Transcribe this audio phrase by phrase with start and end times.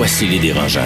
[0.00, 0.80] Voici les dérangeants.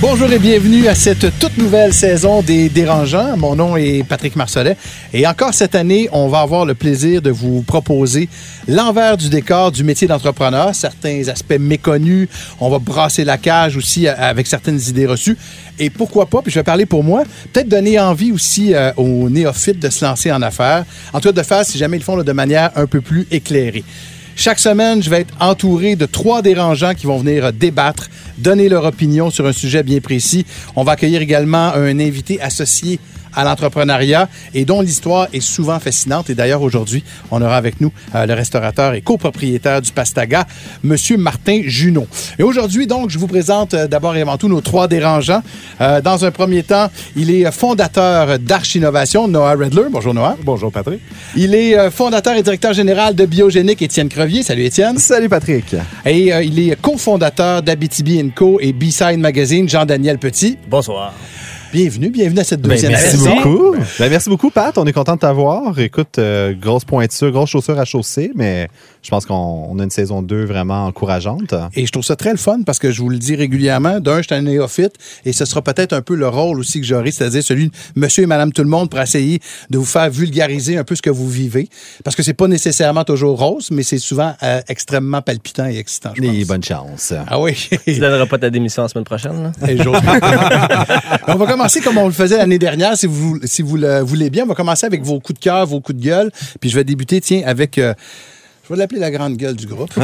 [0.00, 3.36] Bonjour et bienvenue à cette toute nouvelle saison des Dérangeants.
[3.36, 4.76] Mon nom est Patrick Marcelet
[5.12, 8.28] et encore cette année, on va avoir le plaisir de vous proposer
[8.66, 12.28] l'envers du décor du métier d'entrepreneur, certains aspects méconnus.
[12.58, 15.38] On va brasser la cage aussi avec certaines idées reçues.
[15.78, 17.22] Et pourquoi pas, puis je vais parler pour moi,
[17.52, 21.32] peut-être donner envie aussi euh, aux néophytes de se lancer en affaires, en tout cas
[21.40, 23.84] de faire si jamais ils le font de manière un peu plus éclairée.
[24.34, 28.84] Chaque semaine, je vais être entouré de trois dérangeants qui vont venir débattre, donner leur
[28.84, 30.46] opinion sur un sujet bien précis.
[30.74, 32.98] On va accueillir également un invité associé
[33.34, 36.30] à l'entrepreneuriat et dont l'histoire est souvent fascinante.
[36.30, 40.46] Et d'ailleurs, aujourd'hui, on aura avec nous euh, le restaurateur et copropriétaire du Pastaga,
[40.82, 42.06] Monsieur Martin Junot.
[42.38, 45.42] Et aujourd'hui, donc, je vous présente euh, d'abord et avant tout nos trois dérangeants.
[45.80, 49.84] Euh, dans un premier temps, il est fondateur d'Arch Innovation, Noah Redler.
[49.90, 50.36] Bonjour Noah.
[50.42, 51.00] Bonjour Patrick.
[51.36, 54.42] Il est fondateur et directeur général de Biogénique, Étienne Crevier.
[54.42, 54.98] Salut Étienne.
[54.98, 55.74] Salut Patrick.
[56.04, 60.58] Et il est cofondateur d'Abitibi Co et B-Side Magazine, Jean-Daniel Petit.
[60.68, 61.14] Bonsoir.
[61.72, 63.34] Bienvenue, bienvenue à cette ben, deuxième merci saison.
[63.34, 63.74] Beaucoup.
[63.98, 64.76] Ben, merci beaucoup, Pat.
[64.76, 65.78] On est content de t'avoir.
[65.78, 68.68] Écoute, euh, grosse pointure, grosse chaussure à chausser, mais
[69.00, 71.54] je pense qu'on a une saison 2 vraiment encourageante.
[71.74, 74.00] Et je trouve ça très le fun parce que je vous le dis régulièrement.
[74.00, 74.92] D'un, je suis un néophyte
[75.24, 78.24] et ce sera peut-être un peu le rôle aussi que j'aurai, c'est-à-dire celui de monsieur
[78.24, 81.10] et madame tout le monde pour essayer de vous faire vulgariser un peu ce que
[81.10, 81.70] vous vivez.
[82.04, 86.12] Parce que c'est pas nécessairement toujours rose, mais c'est souvent euh, extrêmement palpitant et excitant.
[86.14, 87.14] Je et bonne chance.
[87.26, 87.54] Ah oui.
[87.86, 89.52] tu donneras pas ta démission la semaine prochaine, là?
[91.28, 94.30] on va commencer comme on le faisait l'année dernière, si vous, si vous le voulez
[94.30, 94.44] bien.
[94.44, 96.30] On va commencer avec vos coups de cœur, vos coups de gueule.
[96.60, 97.78] Puis je vais débuter, tiens, avec.
[97.78, 97.94] Euh,
[98.64, 99.92] je vais l'appeler la grande gueule du groupe.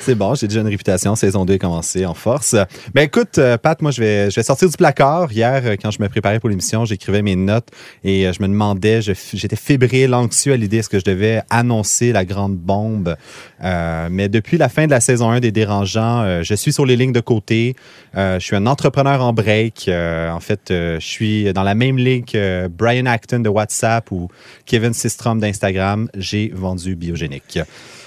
[0.00, 1.14] c'est bon, j'ai déjà une réputation.
[1.14, 2.56] Saison 2 est commencée en force.
[2.94, 5.30] Ben écoute, euh, Pat, moi, je vais, je vais sortir du placard.
[5.30, 7.68] Hier, euh, quand je me préparais pour l'émission, j'écrivais mes notes
[8.02, 12.12] et euh, je me demandais, j'étais fébrile, anxieux à l'idée est-ce que je devais annoncer
[12.12, 13.14] la grande bombe.
[13.60, 17.12] mais depuis la fin de la saison 1 des Dérangeants, je suis sur les lignes
[17.12, 17.76] de côté.
[18.14, 19.88] je suis un entrepreneur en break.
[19.88, 24.28] en fait, je suis dans la même ligne que Brian Acton de WhatsApp ou
[24.66, 26.08] Kevin Systrom d'Instagram.
[26.16, 27.58] J'ai vendu biogénique.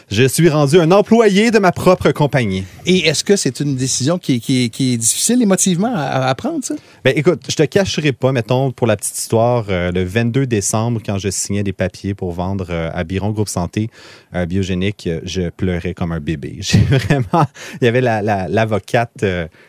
[0.09, 2.63] Je suis rendu un employé de ma propre compagnie.
[2.85, 6.75] Et est-ce que c'est une décision qui, est difficile émotivement à, prendre, ça?
[7.03, 11.01] Ben, écoute, je te cacherai pas, mettons, pour la petite histoire, euh, le 22 décembre,
[11.05, 13.89] quand je signais des papiers pour vendre euh, à Biron Groupe Santé
[14.33, 16.55] euh, biogénique, je pleurais comme un bébé.
[16.61, 17.45] J'ai vraiment...
[17.81, 19.25] Il y avait l'avocate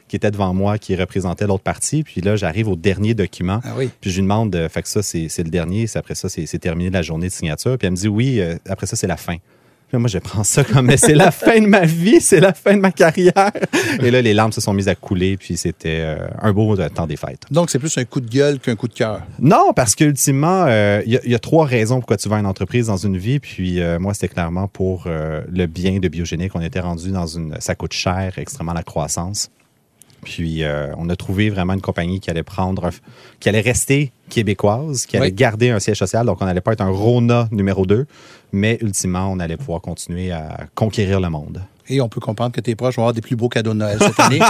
[0.07, 2.05] qui était devant moi, qui représentait l'autre partie.
[2.05, 3.59] Puis là, j'arrive au dernier document.
[3.65, 3.91] Ah oui.
[4.01, 5.87] Puis je lui demande, fait que ça, c'est le dernier.
[5.97, 7.77] Après ça, c'est terminé la journée de signature.
[7.77, 9.39] Puis elle me dit, oui, après ça, c'est la fin
[9.97, 12.75] moi, je prends ça comme, mais c'est la fin de ma vie, c'est la fin
[12.75, 13.51] de ma carrière.
[14.01, 17.07] Et là, les larmes se sont mises à couler, puis c'était euh, un beau temps
[17.07, 17.45] des fêtes.
[17.51, 19.23] Donc, c'est plus un coup de gueule qu'un coup de cœur.
[19.39, 22.89] Non, parce qu'ultimement, euh, il y, a trois raisons pourquoi tu vas à une entreprise
[22.89, 23.39] dans une vie.
[23.39, 26.55] Puis euh, moi, c'était clairement pour le bien de Biogénique.
[26.55, 27.57] On était rendu dans une...
[27.61, 29.51] Ça coûte cher, extrêmement la croissance.
[30.25, 30.63] Puis
[30.97, 32.91] on a trouvé vraiment une compagnie qui allait prendre,
[33.41, 36.27] qui allait rester québécoise, qui allait garder un siège social.
[36.27, 38.07] Donc on n'allait pas être un Rona numéro 2,
[38.53, 41.63] mais ultimement, on allait pouvoir continuer à conquérir le monde.
[41.91, 43.97] Et on peut comprendre que tes proches vont avoir des plus beaux cadeaux de Noël
[43.99, 44.41] cette année.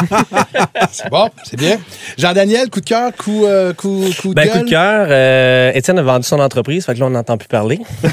[0.90, 1.78] c'est bon, c'est bien.
[2.18, 4.58] Jean-Daniel, coup de cœur, coup, euh, coup, coup de ben, gueule?
[4.58, 7.46] Coup de cœur, euh, Étienne a vendu son entreprise, fait que là, on n'entend plus
[7.46, 7.78] parler.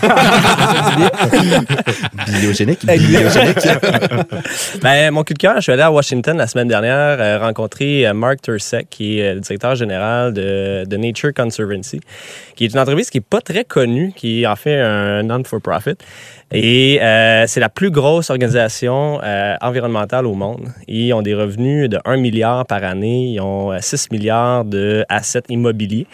[2.40, 2.86] Biogénique.
[2.86, 3.58] Biogénique.
[4.84, 8.06] ben, mon coup de cœur, je suis allé à Washington la semaine dernière euh, rencontrer
[8.14, 12.00] Mark Tursek, qui est le directeur général de, de, Nature Conservancy,
[12.56, 15.98] qui est une entreprise qui n'est pas très connue, qui en fait un non-for-profit.
[16.58, 20.70] Et euh, c'est la plus grosse organisation euh, environnementale au monde.
[20.88, 23.34] Ils ont des revenus de 1 milliard par année.
[23.34, 26.08] Ils ont 6 euh, milliards de assets immobiliers.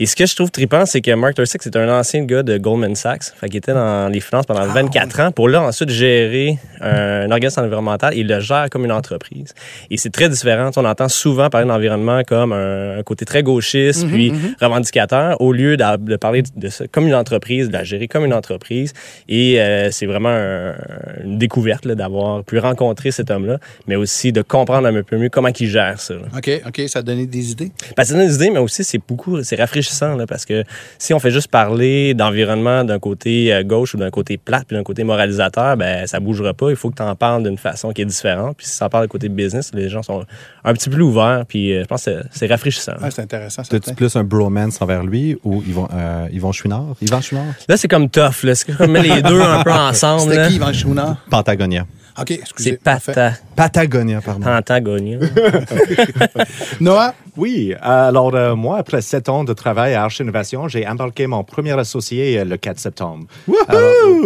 [0.00, 2.56] Et ce que je trouve trippant, c'est que Mark Tursick, c'est un ancien gars de
[2.56, 5.90] Goldman Sachs, fait, qui était dans les finances pendant 24 ah, ans, pour là ensuite
[5.90, 8.14] gérer un, organisme environnemental.
[8.16, 9.54] Il le gère comme une entreprise.
[9.90, 10.70] Et c'est très différent.
[10.76, 14.54] On entend souvent parler d'environnement comme un, côté très gauchiste, mhm, puis mhm.
[14.60, 18.34] revendicateur, au lieu de, parler de ça comme une entreprise, de la gérer comme une
[18.34, 18.92] entreprise.
[19.28, 20.76] Et euh, c'est vraiment un-
[21.24, 23.58] une découverte d'avoir pu rencontrer cet homme-là,
[23.88, 26.14] mais aussi de comprendre un peu mieux comment il gère ça.
[26.14, 26.26] là.
[26.36, 27.72] OK, OK, ça a donné des idées.
[27.96, 30.64] Parce que c'est une idée, mais aussi c'est beaucoup, c'est rafraîchissant là, parce que
[30.98, 34.76] si on fait juste parler d'environnement d'un côté euh, gauche ou d'un côté plate puis
[34.76, 36.70] d'un côté moralisateur, ben ça bougera pas.
[36.70, 38.56] Il faut que tu en parles d'une façon qui est différente.
[38.56, 40.24] Puis si tu en parles du côté business, les gens sont
[40.64, 41.44] un petit peu plus ouverts.
[41.48, 42.92] Puis euh, je pense que c'est- c'est rafraîchissant.
[43.02, 43.62] Ouais, c'est intéressant.
[43.62, 43.94] T'as-tu certain.
[43.94, 46.94] plus un bromance envers lui ou Yvon, euh, Yvon Chouinard?
[47.00, 47.46] Yvan Chouinard?
[47.68, 48.42] Là, c'est comme tough.
[48.44, 48.54] Là.
[48.54, 50.22] C'est comme les deux un peu ensemble.
[50.22, 50.48] C'était là?
[50.48, 51.16] qui, Yvan Chouinard?
[51.30, 51.86] Pentagonia.
[52.20, 52.70] OK, excusez.
[52.70, 52.82] C'est.
[52.82, 54.44] Pata, Patagonia, pardon.
[54.44, 55.18] Pentagonia.
[56.80, 57.14] Noah?
[57.36, 61.44] Oui, alors euh, moi, après sept ans de travail à Arch Innovation, j'ai embarqué mon
[61.44, 63.26] premier associé euh, le 4 septembre.
[63.68, 63.82] Alors,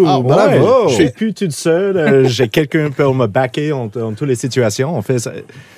[0.07, 0.89] Ah, ouais, bravo!
[0.89, 1.97] Je suis plus tout seul.
[1.99, 4.97] euh, j'ai quelqu'un pour me backer en, en toutes les situations.
[4.97, 5.19] En fait,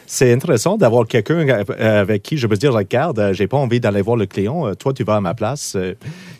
[0.07, 3.81] c'est- intéressant d'avoir quelqu'un euh, avec qui je peux dire, regarde, euh, j'ai pas envie
[3.81, 4.69] d'aller voir le client.
[4.69, 5.75] euh, Toi, tu vas à ma place.
[5.77, 5.95] Euh,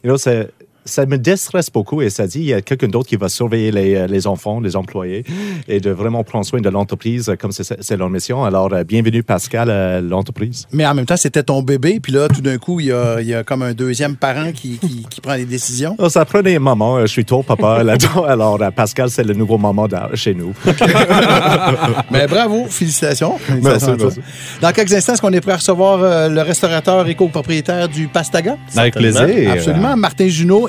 [0.05, 0.49] you know, c'est-
[0.85, 3.71] ça me déstresse beaucoup et ça dit il y a quelqu'un d'autre qui va surveiller
[3.71, 5.25] les, euh, les enfants, les employés
[5.69, 8.45] et de vraiment prendre soin de l'entreprise comme c'est c'est leur mission.
[8.45, 10.67] Alors, euh, bienvenue Pascal à l'entreprise.
[10.73, 13.21] Mais en même temps, c'était ton bébé, puis là, tout d'un coup, il y a,
[13.21, 15.95] il y a comme un deuxième parent qui, qui, qui prend les décisions.
[15.99, 16.97] Oh, ça prenait un moment.
[16.97, 18.25] euh, Je suis trop papa là-dedans.
[18.25, 20.53] Alors, Pascal, c'est le nouveau maman dans- chez nous.
[22.11, 23.39] Mais bravo, félicitations.
[23.63, 24.21] Merci, merci.
[24.61, 28.57] Dans quelques instants, est-ce qu'on est prêt à recevoir le restaurateur et copropriétaire du Pastaga?
[28.77, 29.53] Avec plaisir.
[29.53, 30.69] Absolument, Martin Junot,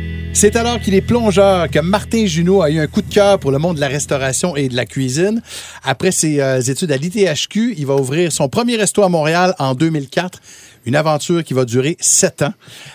[0.33, 3.51] C'est alors qu'il est plongeur que Martin Junot a eu un coup de cœur pour
[3.51, 5.41] le monde de la restauration et de la cuisine.
[5.83, 9.75] Après ses euh, études à l'ITHQ, il va ouvrir son premier resto à Montréal en
[9.75, 10.39] 2004.
[10.85, 12.53] Une aventure qui va durer sept ans.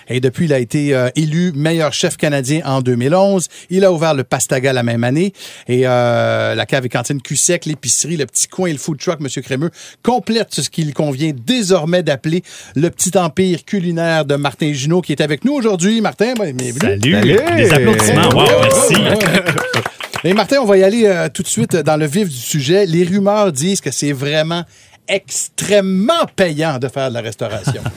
[0.09, 3.49] Et depuis, il a été euh, élu meilleur chef canadien en 2011.
[3.71, 5.33] Il a ouvert le Pastaga la même année.
[5.69, 9.21] Et euh, la cave et cantine Q-Sec, l'épicerie, le petit coin et le food truck,
[9.21, 9.71] Monsieur Crémeux,
[10.03, 12.43] complète ce qu'il convient désormais d'appeler
[12.75, 16.01] le petit empire culinaire de Martin Junot qui est avec nous aujourd'hui.
[16.01, 16.73] Martin, bienvenue.
[16.81, 17.13] Salut!
[17.13, 17.57] Salut!
[17.57, 18.29] Des applaudissements.
[18.31, 18.95] Wow, merci.
[20.35, 22.87] Martin, on va y aller euh, tout de suite dans le vif du sujet.
[22.87, 24.65] Les rumeurs disent que c'est vraiment
[25.09, 27.83] extrêmement payant de faire de la restauration.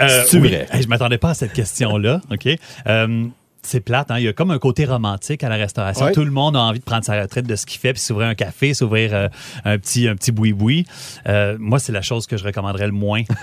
[0.00, 0.48] Euh, C'est oui.
[0.48, 0.68] vrai.
[0.70, 2.20] Hey, je m'attendais pas à cette question-là.
[2.30, 2.48] OK?
[2.86, 3.28] Euh,
[3.68, 4.18] c'est plate, hein?
[4.18, 6.10] il y a comme un côté romantique à la restauration.
[6.12, 8.28] Tout le monde a envie de prendre sa retraite de ce qu'il fait, puis s'ouvrir
[8.28, 9.28] un café, s'ouvrir euh,
[9.64, 10.86] un petit un petit boui-boui.
[11.26, 13.22] Euh, moi, c'est la chose que je recommanderais le moins.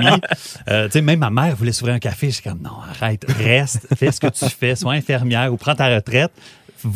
[0.00, 0.20] Même.
[0.68, 2.28] Euh, même ma mère voulait s'ouvrir un café.
[2.28, 5.74] Je suis comme, non, arrête, reste, fais ce que tu fais, sois infirmière ou prends
[5.74, 6.30] ta retraite.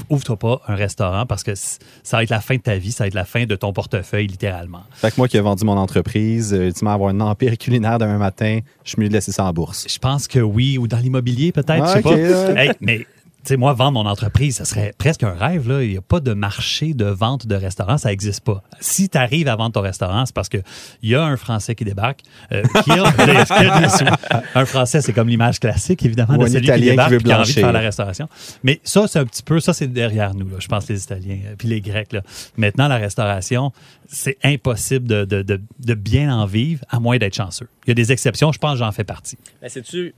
[0.09, 3.05] Ouvre-toi pas un restaurant parce que ça va être la fin de ta vie, ça
[3.05, 4.83] va être la fin de ton portefeuille, littéralement.
[4.93, 8.19] Fait que moi qui ai vendu mon entreprise, euh, ultimement avoir un empire culinaire demain
[8.19, 9.87] matin, je suis mieux de laisser ça en bourse.
[9.89, 12.11] Je pense que oui, ou dans l'immobilier peut-être, Ah, je sais pas.
[12.15, 12.67] ouais.
[12.67, 13.07] Hey, mais
[13.49, 15.69] sais, moi, vendre mon entreprise, ce serait presque un rêve.
[15.69, 15.83] Là.
[15.83, 18.63] Il n'y a pas de marché de vente de restaurant, ça n'existe pas.
[18.81, 20.63] Si tu arrives à vendre ton restaurant, c'est parce qu'il
[21.03, 22.21] y a un Français qui débarque,
[22.53, 23.05] euh, qui, a.
[24.55, 27.11] Un Français, c'est comme l'image classique, évidemment, Ou de un celui Italien qui qui débarque
[27.11, 27.73] veut et qui a envie de faire blanchir.
[27.73, 28.29] la restauration.
[28.63, 31.41] Mais ça, c'est un petit peu, ça, c'est derrière nous, là, je pense, les Italiens,
[31.47, 32.13] euh, puis les Grecs.
[32.13, 32.23] Là.
[32.57, 33.73] Maintenant, la restauration,
[34.07, 37.69] c'est impossible de, de, de, de bien en vivre, à moins d'être chanceux.
[37.87, 39.39] Il y a des exceptions, je pense que j'en fais partie.
[39.63, 40.15] Mais sais-tu,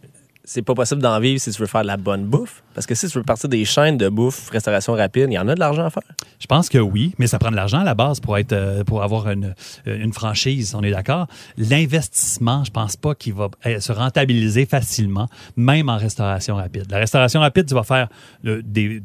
[0.47, 2.63] c'est pas possible d'en vivre si tu veux faire de la bonne bouffe.
[2.73, 5.49] Parce que si tu veux partir des chaînes de bouffe, restauration rapide, il y en
[5.49, 6.05] a de l'argent à faire.
[6.39, 8.85] Je pense que oui, mais ça prend de l'argent à la base pour être euh,
[8.85, 9.55] pour avoir une,
[9.87, 11.27] une franchise, on est d'accord.
[11.59, 16.87] L'investissement, je pense pas qu'il va euh, se rentabiliser facilement, même en restauration rapide.
[16.91, 18.09] La restauration rapide, tu vas faire
[18.45, 19.03] euh, des,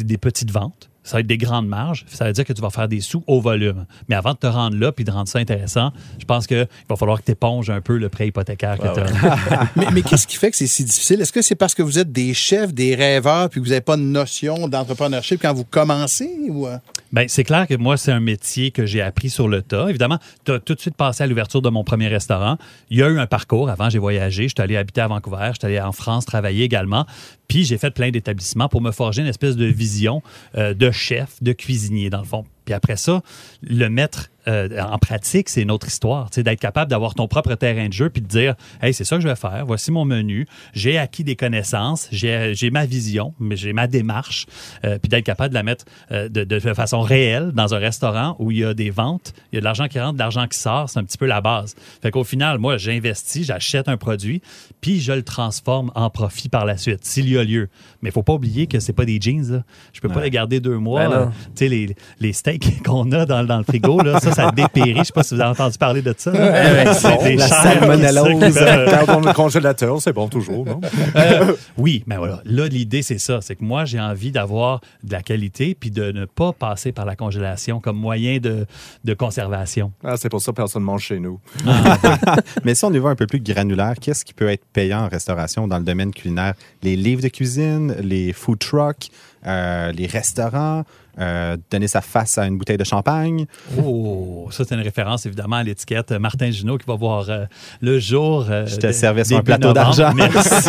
[0.00, 0.90] des petites ventes.
[1.04, 2.04] Ça va être des grandes marges.
[2.08, 3.86] Ça veut dire que tu vas faire des sous au volume.
[4.08, 6.96] Mais avant de te rendre là puis de rendre ça intéressant, je pense qu'il va
[6.96, 9.68] falloir que tu éponges un peu le prêt hypothécaire que tu as.
[9.76, 11.20] mais mais qu'est-ce qui fait que c'est si difficile?
[11.20, 13.80] Est-ce que c'est parce que vous êtes des chefs, des rêveurs, puis que vous n'avez
[13.80, 16.30] pas de notion d'entrepreneurship quand vous commencez?
[16.48, 16.78] Ou, euh?
[17.12, 19.88] Ben, c'est clair que moi, c'est un métier que j'ai appris sur le tas.
[19.88, 22.56] Évidemment, tu as tout de suite passé à l'ouverture de mon premier restaurant.
[22.90, 23.70] Il y a eu un parcours.
[23.70, 24.48] Avant, j'ai voyagé.
[24.48, 25.50] Je suis allé habiter à Vancouver.
[25.52, 27.06] Je suis allé en France travailler également.
[27.48, 30.22] Puis, j'ai fait plein d'établissements pour me forger une espèce de vision
[30.56, 32.44] euh, de chef, de cuisinier, dans le fond.
[32.64, 33.22] Puis après ça,
[33.62, 36.30] le mettre euh, en pratique, c'est une autre histoire.
[36.30, 39.22] D'être capable d'avoir ton propre terrain de jeu puis de dire, hey, c'est ça que
[39.22, 39.64] je vais faire.
[39.66, 40.46] Voici mon menu.
[40.72, 42.08] J'ai acquis des connaissances.
[42.10, 44.46] J'ai ma vision, mais j'ai ma démarche.
[44.84, 48.36] Euh, puis d'être capable de la mettre euh, de, de façon réelle dans un restaurant
[48.38, 50.46] où il y a des ventes, il y a de l'argent qui rentre, de l'argent
[50.46, 50.88] qui sort.
[50.88, 51.74] C'est un petit peu la base.
[52.02, 54.42] Fait qu'au final, moi, j'investis, j'achète un produit,
[54.80, 57.68] puis je le transforme en profit par la suite, s'il y a lieu.
[58.02, 59.50] Mais il faut pas oublier que c'est pas des jeans.
[59.50, 59.62] Là.
[59.92, 61.08] Je peux pas les garder deux mois.
[61.08, 61.30] Ben non.
[61.30, 64.98] Tu sais, les, les steaks qu'on a dans, dans le frigo, là, ça, ça dépérit.
[64.98, 66.32] Je sais pas si vous avez entendu parler de ça.
[66.32, 68.56] ouais, C'est des la salmonellose.
[68.58, 70.80] euh, dans le congélateur, c'est bon toujours, non?
[71.16, 72.40] euh, oui, mais voilà.
[72.44, 73.38] Là, l'idée, c'est ça.
[73.40, 77.04] C'est que moi, j'ai envie d'avoir de la qualité puis de ne pas passer par
[77.04, 78.66] la congélation comme moyen de,
[79.04, 79.92] de conservation.
[80.04, 81.38] Ah, c'est pour ça que personne ne mange chez nous.
[82.64, 85.08] Mais si on y va un peu plus granulaire, qu'est-ce qui peut être payant en
[85.08, 86.54] restauration dans le domaine culinaire?
[86.82, 89.08] Les livres de cuisine, les food trucks,
[89.46, 90.84] euh, les restaurants,
[91.18, 93.46] euh, donner sa face à une bouteille de champagne.
[93.82, 97.44] Oh, ça, c'est une référence évidemment à l'étiquette Martin Junot qui va voir euh,
[97.80, 98.46] le jour.
[98.50, 100.12] euh, Je te servais sur un plateau d'argent.
[100.14, 100.50] Merci.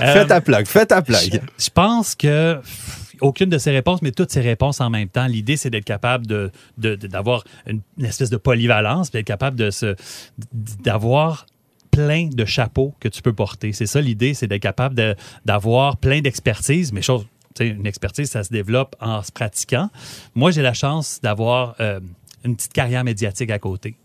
[0.00, 1.40] Fais ta plug, fais ta plug.
[1.58, 2.60] Je pense que
[3.20, 5.26] aucune de ces réponses, mais toutes ces réponses en même temps.
[5.26, 9.70] L'idée, c'est d'être capable de, d'avoir une, une espèce de polyvalence, puis d'être capable de
[9.70, 9.96] se,
[10.82, 11.46] d'avoir
[11.90, 13.72] plein de chapeaux que tu peux porter.
[13.72, 17.26] C'est ça l'idée, c'est d'être capable d'avoir plein d'expertise, mais chose,
[17.64, 19.90] une expertise, ça se développe en se pratiquant.
[20.34, 22.00] Moi, j'ai la chance d'avoir euh,
[22.44, 23.96] une petite carrière médiatique à côté.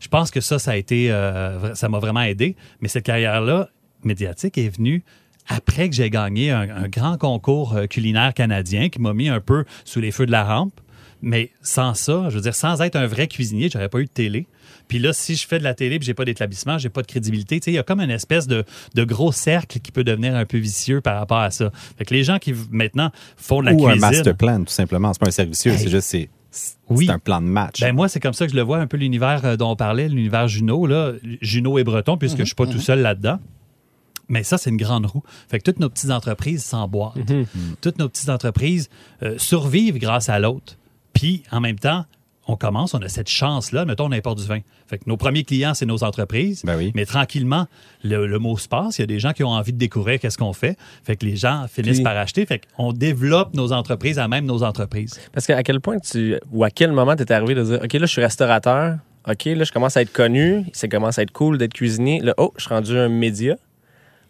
[0.00, 2.56] Je pense que ça, ça a été, euh, ça m'a vraiment aidé.
[2.80, 3.68] Mais cette carrière-là
[4.02, 5.04] médiatique est venue
[5.46, 9.40] après que j'ai gagné un, un grand concours euh, culinaire canadien qui m'a mis un
[9.40, 10.80] peu sous les feux de la rampe.
[11.20, 14.10] Mais sans ça, je veux dire, sans être un vrai cuisinier, j'aurais pas eu de
[14.10, 14.46] télé.
[14.88, 17.06] Puis là, si je fais de la télé, puis j'ai pas d'établissement, j'ai pas de
[17.06, 18.64] crédibilité, tu sais, il y a comme une espèce de,
[18.94, 21.70] de gros cercle qui peut devenir un peu vicieux par rapport à ça.
[21.96, 24.72] Fait que les gens qui maintenant font de la Ou un cuisine, master plan, tout
[24.72, 25.12] simplement.
[25.12, 25.78] C'est pas un servicieux, Hey.
[25.78, 26.08] c'est juste
[26.50, 27.80] c'est, un plan de match.
[27.80, 29.76] Ben moi, c'est comme ça que je le vois, un peu l'univers euh, dont on
[29.76, 31.12] parlait, l'univers Juno, là.
[31.42, 33.38] Juno et Breton, puisque je suis pas tout seul là-dedans.
[34.28, 35.22] Mais ça, c'est une grande roue.
[35.48, 37.18] Fait que toutes nos petites entreprises s'emboîtent.
[37.80, 38.88] Toutes nos petites entreprises
[39.22, 40.76] euh, survivent grâce à l'autre.
[41.12, 42.04] Puis, en même temps,
[42.50, 43.84] on commence, on a cette chance-là.
[43.84, 44.60] Mettons, on importe du vin.
[44.86, 46.62] Fait que nos premiers clients, c'est nos entreprises.
[46.64, 46.92] Ben oui.
[46.94, 47.66] Mais tranquillement,
[48.02, 48.98] le, le mot se passe.
[48.98, 50.76] Il y a des gens qui ont envie de découvrir qu'est-ce qu'on fait.
[51.04, 52.46] Fait que les gens finissent Puis- par acheter.
[52.46, 55.20] Fait qu'on développe nos entreprises à même nos entreprises.
[55.32, 56.36] Parce qu'à quel point tu.
[56.50, 58.96] ou à quel moment tu es arrivé de dire OK, là, je suis restaurateur.
[59.28, 60.64] OK, là, je commence à être connu.
[60.72, 62.20] Ça commence à être cool d'être cuisinier.
[62.20, 63.56] Là, oh, je suis rendu un média.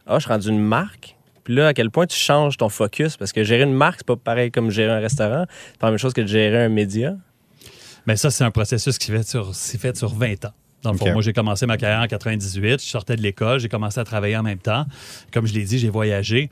[0.07, 1.15] Ah, je suis rendu une marque.
[1.45, 3.17] Puis là, à quel point tu changes ton focus?
[3.17, 5.45] Parce que gérer une marque, c'est pas pareil comme gérer un restaurant.
[5.71, 7.15] C'est pas la même chose que de gérer un média.
[8.09, 10.53] Mais ça, c'est un processus qui s'est fait sur, s'est fait sur 20 ans.
[10.83, 12.83] Dans le fond, moi, j'ai commencé ma carrière en 98.
[12.83, 13.61] Je sortais de l'école.
[13.61, 14.87] J'ai commencé à travailler en même temps.
[15.31, 16.49] Comme je l'ai dit, j'ai voyagé.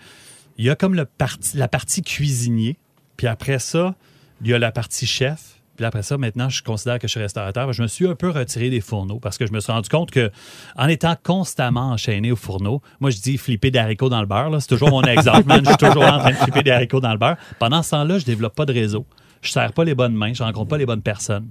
[0.58, 2.76] Il y a comme le parti, la partie cuisinier.
[3.16, 3.94] Puis après ça,
[4.42, 5.62] il y a la partie chef.
[5.76, 7.72] Puis après ça, maintenant, je considère que je suis restaurateur.
[7.72, 10.10] Je me suis un peu retiré des fourneaux parce que je me suis rendu compte
[10.10, 10.30] que
[10.76, 14.54] en étant constamment enchaîné au fourneau, moi, je dis flipper des haricots dans le beurre.
[14.60, 15.62] C'est toujours mon exemple, man.
[15.64, 17.38] Je suis toujours en train de flipper des haricots dans le beurre.
[17.58, 19.06] Pendant ce temps-là, je développe pas de réseau.
[19.42, 20.32] Je serre pas les bonnes mains.
[20.32, 21.48] Je rencontre pas les bonnes personnes.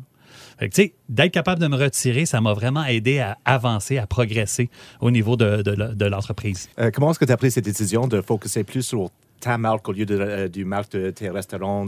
[0.57, 4.69] Fait que, d'être capable de me retirer, ça m'a vraiment aidé à avancer, à progresser
[5.01, 6.69] au niveau de, l'entreprise.
[6.79, 9.09] Euh, comment est-ce que tu as pris cette décision de focuser plus sur
[9.41, 11.87] ta marque au lieu euh, du marque de tes restaurants,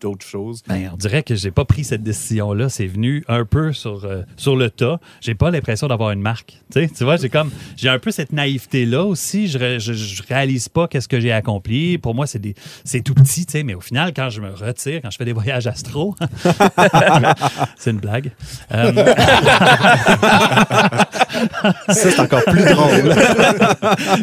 [0.00, 0.62] d'autres choses?
[0.68, 2.68] Ben, on dirait que j'ai pas pris cette décision-là.
[2.68, 4.98] C'est venu un peu sur, euh, sur le tas.
[5.20, 6.60] J'ai pas l'impression d'avoir une marque.
[6.72, 9.48] Tu vois, j'ai comme j'ai un peu cette naïveté-là aussi.
[9.48, 11.98] Je, ré- je, je réalise pas qu'est-ce que j'ai accompli.
[11.98, 12.54] Pour moi, c'est des
[12.84, 13.46] c'est tout petit.
[13.64, 16.14] Mais au final, quand je me retire, quand je fais des voyages astro,
[17.78, 18.30] c'est une blague.
[18.72, 18.92] Euh,
[21.88, 23.14] Ça, c'est encore plus drôle.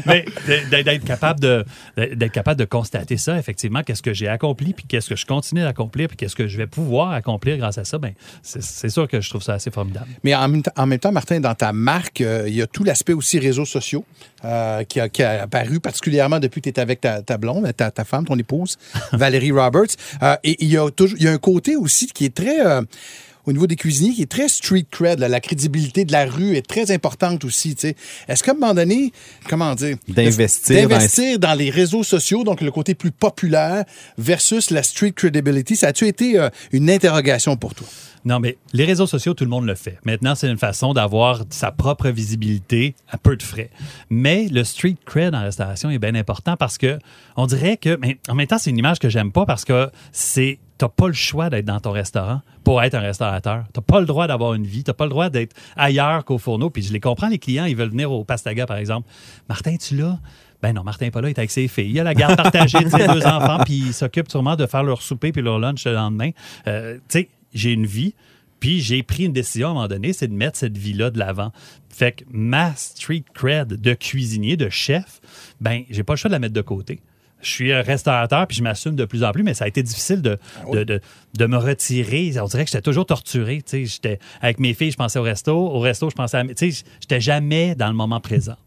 [0.05, 0.25] mais
[0.69, 1.65] d'être d'être capable de
[1.97, 5.63] d'être capable de constater ça effectivement qu'est-ce que j'ai accompli puis qu'est-ce que je continue
[5.67, 9.07] d'accomplir puis qu'est-ce que je vais pouvoir accomplir grâce à ça ben c'est c'est sûr
[9.07, 11.55] que je trouve ça assez formidable Mais en même, temps- en même temps, Martin, dans
[11.55, 14.03] ta marque, euh, il y a tout l'aspect aussi réseaux sociaux
[14.45, 17.71] euh, qui, a, qui a apparu particulièrement depuis que tu es avec ta, ta blonde,
[17.75, 18.77] ta, ta femme, ton épouse,
[19.13, 19.95] Valérie Roberts.
[20.23, 22.57] Euh, et il y, a toujours, il y a un côté aussi qui est très...
[23.47, 26.55] au niveau des cuisiniers, qui est très street cred, là, la crédibilité de la rue
[26.55, 27.75] est très importante aussi.
[27.75, 27.95] tu sais.
[28.27, 29.13] Est-ce qu'à un moment donné,
[29.49, 33.85] comment dire, D'investir dans- d'investir dans, les réseaux sociaux, donc le côté plus populaire
[34.17, 37.87] versus la street credibility, ça a-tu été euh, une interrogation pour toi?
[38.25, 39.97] Non, mais les réseaux sociaux, tout le monde le fait.
[40.03, 43.69] Maintenant, c'est une façon d'avoir sa propre visibilité à peu de frais.
[44.09, 46.99] Mais le street cred en restauration est bien important parce que
[47.37, 49.89] on dirait que, mais en même temps, c'est une image que j'aime pas parce que
[50.11, 53.65] c'est T'as pas le choix d'être dans ton restaurant pour être un restaurateur.
[53.73, 54.83] T'as pas le droit d'avoir une vie.
[54.83, 56.69] T'as pas le droit d'être ailleurs qu'au fourneau.
[56.69, 59.09] Puis je les comprends, les clients, ils veulent venir au Pastaga, par exemple.
[59.49, 60.19] Martin, tu là?
[60.61, 61.91] Ben non, Martin n'est pas là, il est avec ses filles.
[61.91, 64.83] Il a la garde partagée de ses deux enfants, puis il s'occupe sûrement de faire
[64.83, 66.31] leur souper puis leur lunch le lendemain.
[66.67, 68.15] Euh, tu sais, j'ai une vie,
[68.59, 71.19] puis j'ai pris une décision à un moment donné, c'est de mettre cette vie-là de
[71.19, 71.51] l'avant.
[71.89, 75.21] Fait que ma street cred de cuisinier, de chef,
[75.61, 77.01] ben j'ai pas le choix de la mettre de côté.
[77.41, 79.83] Je suis un restaurateur, puis je m'assume de plus en plus, mais ça a été
[79.83, 80.37] difficile de,
[80.71, 81.01] de, de,
[81.37, 82.33] de me retirer.
[82.41, 83.63] On dirait que j'étais toujours torturé.
[83.71, 85.55] J'étais avec mes filles, je pensais au resto.
[85.55, 86.43] Au resto, je pensais à...
[86.45, 88.57] J'étais jamais dans le moment présent.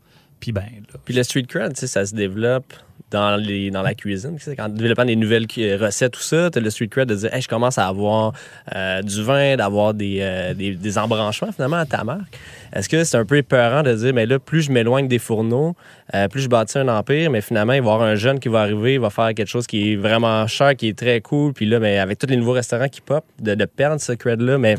[0.40, 0.64] Puis ben,
[1.04, 2.72] Puis le street cred, ça se développe
[3.10, 4.38] dans, les, dans la cuisine.
[4.56, 7.34] Quand développant des nouvelles cu- recettes, tout ça, tu as le street cred de dire
[7.34, 8.32] hey, je commence à avoir
[8.74, 12.38] euh, du vin, d'avoir des, euh, des, des embranchements finalement à ta marque.
[12.72, 15.74] Est-ce que c'est un peu épeurant de dire mais là, plus je m'éloigne des fourneaux,
[16.14, 18.48] euh, plus je bâtis un empire, mais finalement, il va y avoir un jeune qui
[18.48, 21.52] va arriver, il va faire quelque chose qui est vraiment cher, qui est très cool.
[21.52, 24.56] Puis là, mais avec tous les nouveaux restaurants qui pop, de, de perdre ce cred-là,
[24.56, 24.76] mais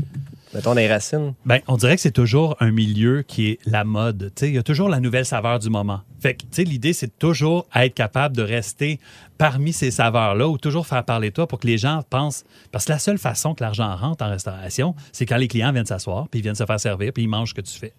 [0.54, 1.34] mettons les racines.
[1.46, 4.32] Ben, on dirait que c'est toujours un milieu qui est la mode.
[4.36, 6.02] Tu sais, Il y a toujours la nouvelle saveur du moment.
[6.20, 9.00] Fait que, tu sais, l'idée, c'est de toujours être capable de rester
[9.40, 12.44] parmi ces saveurs-là ou toujours faire parler de toi pour que les gens pensent.
[12.72, 15.88] Parce que la seule façon que l'argent rentre en restauration, c'est quand les clients viennent
[15.88, 17.94] s'asseoir, puis ils viennent se faire servir, puis ils mangent ce que tu fais.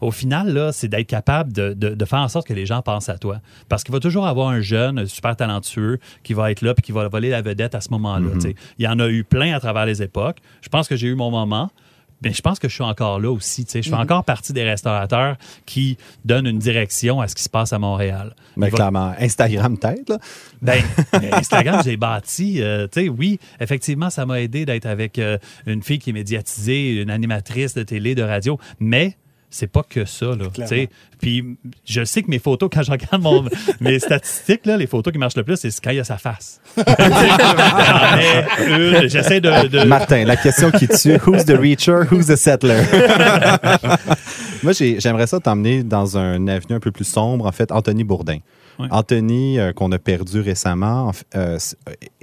[0.00, 2.80] Au final, là, c'est d'être capable de, de- de faire en sorte que les gens
[2.80, 3.40] pensent à toi.
[3.68, 6.92] Parce qu'il va toujours avoir un jeune super talentueux qui va être là, puis qui
[6.92, 8.28] va voler la vedette à ce moment-là.
[8.34, 8.54] tu sais.
[8.78, 10.36] Il y en a eu plein à travers les époques.
[10.62, 11.70] Je pense que j'ai eu mon moment.
[12.22, 13.64] Mais je pense que je suis encore là aussi.
[13.66, 13.82] tu sais.
[13.82, 17.72] Je fais encore partie des restaurateurs qui donnent une direction à ce qui se passe
[17.74, 18.34] à Montréal.
[18.56, 20.08] Mais Il va- clairement, Instagram peut-être.
[20.08, 20.18] là.
[20.62, 20.80] ben,
[21.32, 22.62] Instagram, j'ai bâti.
[22.62, 26.14] euh, tu sais, oui, effectivement, ça m'a aidé d'être avec euh, une fille qui est
[26.14, 29.16] médiatisée, une animatrice de télé, de radio, mais
[29.56, 30.46] c'est pas que ça, là.
[30.52, 30.88] tu sais.
[31.20, 31.56] Puis
[31.86, 33.44] je sais que mes photos, quand je regarde mon-
[33.80, 36.18] mes statistiques, là, les photos qui marchent le plus, c'est quand il y a sa
[36.18, 36.60] face.
[39.06, 42.82] J'essaie de, de- Martin, la question qui tue, who's the reacher, who's the settler?
[44.62, 48.04] Moi, j'ai- j'aimerais ça t'emmener dans un avenue un peu plus sombre, en fait, Anthony
[48.04, 48.38] Bourdin.
[48.90, 51.58] Anthony, euh, qu'on a perdu récemment, euh,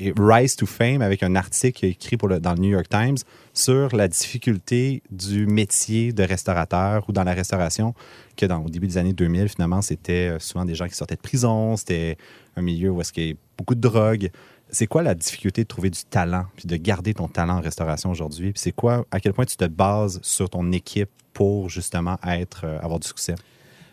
[0.01, 3.15] euh, rise to fame avec un article écrit pour le- dans le New York Times
[3.53, 7.93] sur la difficulté du métier de restaurateur ou dans la restauration,
[8.37, 11.15] que dans, au début des années 2000, finalement, c'était euh, souvent des gens qui sortaient
[11.15, 12.17] de prison, c'était
[12.55, 14.29] un milieu où est-ce qu'il y a beaucoup de drogue.
[14.69, 18.09] C'est quoi la difficulté de trouver du talent puis de garder ton talent en restauration
[18.09, 18.53] aujourd'hui?
[18.53, 22.65] Puis c'est quoi, à quel point tu te bases sur ton équipe pour justement être,
[22.65, 23.35] euh, avoir du succès?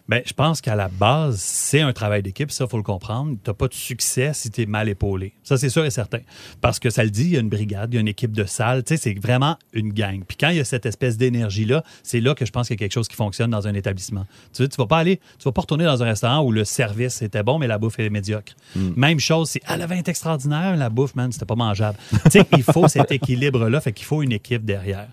[0.09, 3.37] Ben, je pense qu'à la base, c'est un travail d'équipe, ça, il faut le comprendre.
[3.45, 5.35] Tu n'as pas de succès si tu es mal épaulé.
[5.43, 6.21] Ça, c'est sûr et certain.
[6.61, 8.33] Parce que ça le dit, il y a une brigade, il y a une équipe
[8.33, 8.85] de salle.
[8.85, 10.23] Tu sais, c'est vraiment une gang.
[10.27, 12.79] Puis quand il y a cette espèce d'énergie-là, c'est là que je pense qu'il y
[12.79, 14.25] a quelque chose qui fonctionne dans un établissement.
[14.55, 16.65] Tu sais, tu vas pas aller, tu vas pas retourner dans un restaurant où le
[16.65, 18.55] service était bon, mais la bouffe est médiocre.
[18.97, 21.99] Même chose, c'est, le vin est extraordinaire, la bouffe, man, c'était pas mangeable.
[22.25, 25.09] tu sais, il faut cet équilibre-là, fait qu'il faut une équipe derrière.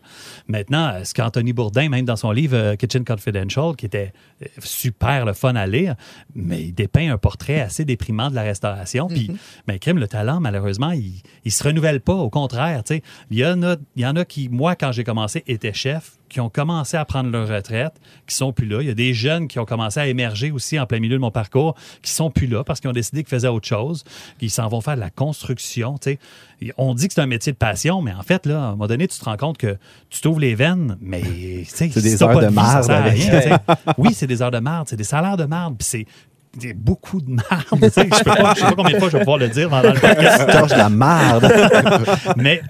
[0.48, 4.46] Maintenant, euh, ce qu'Anthony Bourdin, même dans son livre euh, Kitchen Confidential, qui était euh,
[4.86, 5.96] super le fun à lire,
[6.36, 9.08] mais il dépeint un portrait assez déprimant de la restauration.
[9.08, 9.32] Puis,
[9.68, 12.14] ben, crime, le talent, malheureusement, il, il se renouvelle pas.
[12.14, 14.92] Au contraire, tu sais, il y en a, il y en a qui, moi, quand
[14.92, 17.94] j'ai commencé, étaient chefs, qui ont commencé à prendre leur retraite,
[18.28, 18.82] qui sont plus là.
[18.82, 21.22] Il y a des jeunes qui ont commencé à émerger aussi en plein milieu de
[21.22, 24.04] mon parcours, qui sont plus là parce qu'ils ont décidé qu'ils faisaient autre chose,
[24.38, 25.98] qu'ils s'en vont faire de la construction.
[25.98, 26.20] tu sais.
[26.62, 28.72] Et On dit que c'est un métier de passion, mais en fait, là, à un
[28.72, 29.78] moment donné, tu te rends compte que
[30.10, 31.24] tu t'ouvres les veines, mais
[31.70, 33.14] C'est des si heures pas de vie, marde avec.
[33.14, 33.52] rien, sais.
[33.98, 37.32] oui, c'est des heures de marde, c'est des salaires de marde, puis c'est beaucoup de
[37.32, 37.64] marde.
[37.82, 40.50] Je je sais pas combien de fois je vais pouvoir le dire dans, le podcast.
[40.50, 41.50] De la merde!
[42.36, 42.62] Mais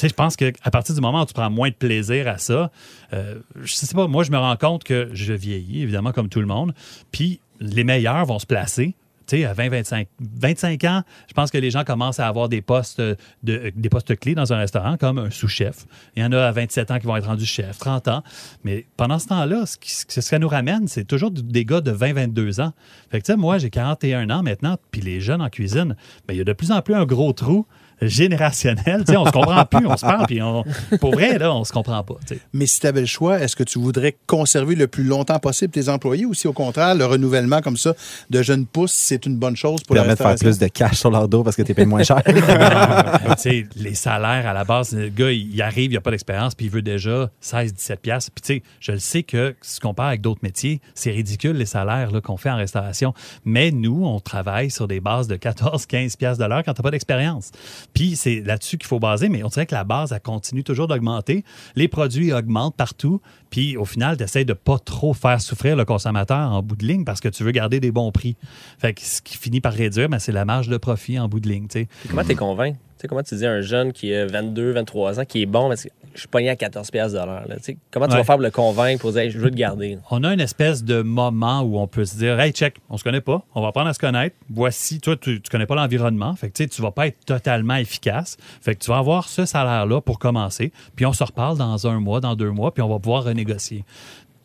[0.00, 2.70] sais, je pense qu'à partir du moment où tu prends moins de plaisir à ça,
[3.12, 6.40] euh, je sais pas, moi, je me rends compte que je vieillis, évidemment, comme tout
[6.40, 6.72] le monde,
[7.10, 8.94] puis les meilleurs vont se placer.
[9.28, 10.08] Tu sais, à 20, 25,
[10.40, 14.18] 25 ans, je pense que les gens commencent à avoir des postes, de, des postes
[14.18, 15.86] clés dans un restaurant, comme un sous-chef.
[16.16, 18.24] Il y en a à 27 ans qui vont être rendus chef, 30 ans.
[18.64, 21.80] Mais pendant ce temps-là, ce, qui- ce que ça nous ramène, c'est toujours des gars
[21.80, 22.72] de 20, 22 ans.
[23.12, 25.94] Fait que, tu sais, moi, j'ai 41 ans maintenant, puis les jeunes en cuisine,
[26.26, 27.64] ben, il y a de plus en plus un gros trou
[28.06, 29.04] générationnel.
[29.04, 30.64] Tu sais, on se comprend plus, on se parle, puis on,
[31.00, 32.16] pour vrai, là, on se comprend pas.
[32.26, 32.38] tu.
[32.52, 35.72] Mais si tu avais le choix, est-ce que tu voudrais conserver le plus longtemps possible
[35.72, 37.94] tes employés ou si au contraire, le renouvellement comme ça
[38.30, 40.98] de jeunes pousses, c'est une bonne chose pour la Permet de faire plus de cash
[40.98, 42.22] sur leur dos parce que t'es payé moins cher.
[42.32, 46.54] Non, tu les salaires à la base, le gars, il arrive, il n'a pas d'expérience,
[46.54, 48.30] puis il veut déjà 16-17 piastres.
[48.34, 51.56] Puis tu sais, je le sais que si on compare avec d'autres métiers, c'est ridicule
[51.56, 53.14] les salaires là, qu'on fait en restauration.
[53.44, 56.82] Mais nous, on travaille sur des bases de 14-15 piastres de l'heure quand tu n'as
[56.82, 57.50] pas d'expérience.
[57.94, 60.88] Puis c'est là-dessus qu'il faut baser, mais on dirait que la base, elle continue toujours
[60.88, 61.44] d'augmenter.
[61.76, 63.20] Les produits augmentent partout.
[63.50, 66.86] Puis au final, tu essaies de pas trop faire souffrir le consommateur en bout de
[66.86, 68.36] ligne parce que tu veux garder des bons prix.
[68.78, 71.40] Fait que ce qui finit par réduire, ben, c'est la marge de profit en bout
[71.40, 71.66] de ligne.
[71.68, 71.88] tu sais.
[72.00, 72.78] Puis comment t'es convaincu?
[73.02, 75.74] Sais, comment tu dis un jeune qui a 22, 23 ans, qui est bon, mais
[76.14, 77.42] je suis pogné à 14 pièces de l'heure.
[77.90, 78.18] Comment tu Ouais.
[78.18, 79.98] vas faire pour le convaincre pour dire, Hey, je veux te garder?
[80.12, 83.02] on a une espèce de moment où on peut se dire Hey, check, on se
[83.02, 84.36] connaît pas, on va apprendre à se connaître.
[84.48, 86.36] Voici, toi, tu, tu connais pas l'environnement.
[86.36, 88.36] Fait que tu vas pas être totalement efficace.
[88.60, 90.70] Fait que tu vas avoir ce salaire-là pour commencer.
[90.94, 93.84] Puis on se reparle dans un mois, dans deux mois, puis on va pouvoir renégocier.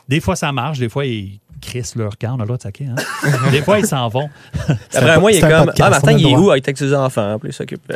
[0.10, 2.62] Des fois, ça marche, des fois, il Chris leur camp, on a le droit de
[2.62, 2.86] saquer.
[2.86, 2.96] Hein?
[3.52, 4.30] Des fois, ils s'en vont.
[4.94, 6.52] Après moi, il est comme podcast, Ah, Martin, il est où?
[6.52, 7.38] Avec ses enfants?
[7.40, 7.82] Puis il s'occupe.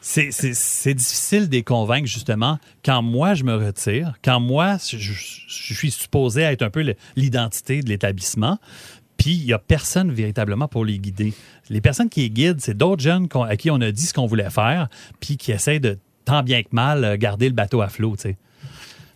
[0.00, 5.12] C'est- difficile de les convaincre, justement, quand moi, je me retire, quand moi, je, je-
[5.48, 6.84] je suis supposé être un peu
[7.16, 8.58] l'identité de l'établissement,
[9.16, 11.32] puis il n'y a personne véritablement pour les guider.
[11.70, 14.26] Les personnes qui les guident, c'est d'autres jeunes à qui on a dit ce qu'on
[14.26, 14.88] voulait faire,
[15.20, 18.14] puis qui essayent de, tant bien que mal, euh, garder le bateau à flot.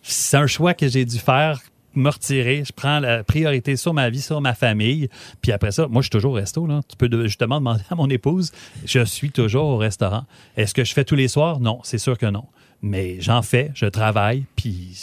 [0.03, 1.59] C'est un choix que j'ai dû faire
[1.93, 5.09] me retirer, je prends la priorité sur ma vie, sur ma famille.
[5.41, 6.67] Puis après ça, moi, je suis toujours au resto.
[6.87, 8.51] Tu peux justement demander à mon épouse,
[8.85, 10.23] je suis toujours au restaurant.
[10.57, 11.59] Est-ce que je fais tous les soirs?
[11.59, 12.45] Non, c'est sûr que non.
[12.81, 14.97] Mais j'en fais, je travaille, puis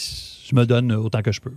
[0.48, 1.52] je me donne autant que je peux.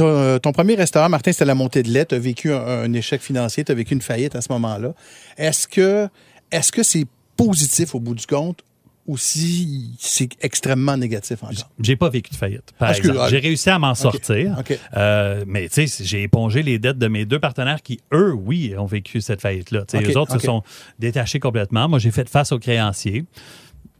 [0.00, 2.06] Euh, ton premier restaurant, Martin, c'était la montée de lait.
[2.06, 4.94] Tu as vécu un, un échec financier, tu as vécu une faillite à ce moment-là.
[5.36, 6.08] Est-ce que
[6.50, 8.62] est-ce que c'est positif au bout du compte?
[9.06, 11.70] Ou si c'est extrêmement négatif encore?
[11.80, 13.30] J'ai pas vécu de faillite, par excuse- exemple.
[13.30, 14.56] J'ai réussi à m'en sortir.
[14.96, 18.74] Euh, mais tu sais, j'ai épongé les dettes de mes deux partenaires qui, eux, oui,
[18.76, 19.82] ont vécu cette faillite-là.
[19.82, 20.62] OK, Eux autres se sont
[20.98, 21.88] détachés complètement.
[21.88, 23.24] Moi, j'ai fait face aux créanciers.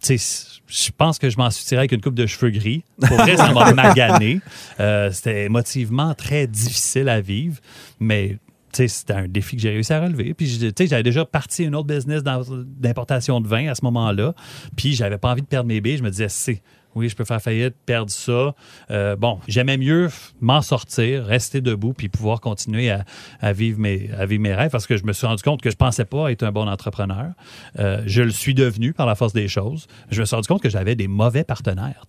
[0.03, 2.85] Tu sais, je pense que je m'en suis tiré avec une coupe de cheveux gris.
[3.01, 4.40] Pour vrai, ça m'a magané.
[4.81, 7.57] Euh, c'était émotivement très difficile à vivre,
[8.01, 8.37] mais
[8.77, 10.35] c'était un défi que j'ai réussi à relever.
[10.35, 14.35] Puis, j'avais déjà parti une autre business d'importation de vin à ce moment-là.
[14.77, 15.99] Puis, j'avais pas envie de perdre mes billes.
[15.99, 16.62] Je me disais, c'est,
[16.97, 18.55] oui, je peux faire faillite, perdre ça.
[18.91, 20.09] Euh, bon, j'aimais mieux
[20.41, 24.87] m'en sortir, rester debout, puis pouvoir continuer à, vivre mes, à vivre mes rêves parce
[24.87, 27.33] que je me suis rendu compte que je pensais pas être un bon entrepreneur.
[27.79, 29.87] Euh, je le suis devenu par la force des choses.
[30.11, 32.07] Je me suis rendu compte que j'avais des mauvais partenaires,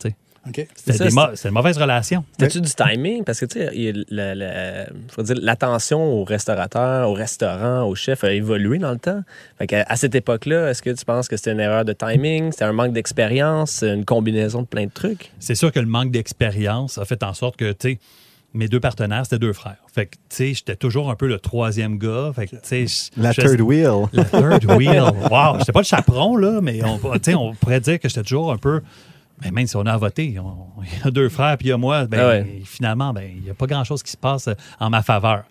[0.55, 0.61] sais.
[0.63, 0.67] OK.
[0.75, 2.23] C'était une mauvaise relation.
[2.39, 3.23] C'était-tu du timing?
[3.23, 4.03] Parce que, tu sais, dire,
[5.41, 9.21] l'attention au restaurateur, au restaurant, au chef a évolué dans le temps.
[9.57, 12.51] Fait qu'à- à cette époque-là, est-ce que tu penses que c'était une erreur de timing?
[12.51, 13.83] C'était un manque d'expérience?
[13.83, 15.31] Une combinaison de plein de trucs?
[15.39, 17.99] C'est sûr que le manque d'expérience a fait en sorte que, tu sais,
[18.53, 19.75] mes deux partenaires, c'était deux frères.
[19.93, 22.31] Fait que, tu sais, j'étais toujours un peu le troisième gars.
[22.35, 24.05] Fait que, tu sais, je- La third wheel.
[24.13, 25.01] Le third wheel.
[25.29, 25.59] Wow.
[25.59, 28.51] J'étais pas le chaperon, là, mais on, tu sais, on pourrait dire que j'étais toujours
[28.51, 28.81] un peu.
[29.41, 31.77] Ben, même si on a on- il y a deux frères, puis il y a
[31.77, 32.61] moi, ben, Ah ouais.
[32.65, 35.43] finalement, ben, il n'y a pas grand-chose qui se passe euh, en ma faveur.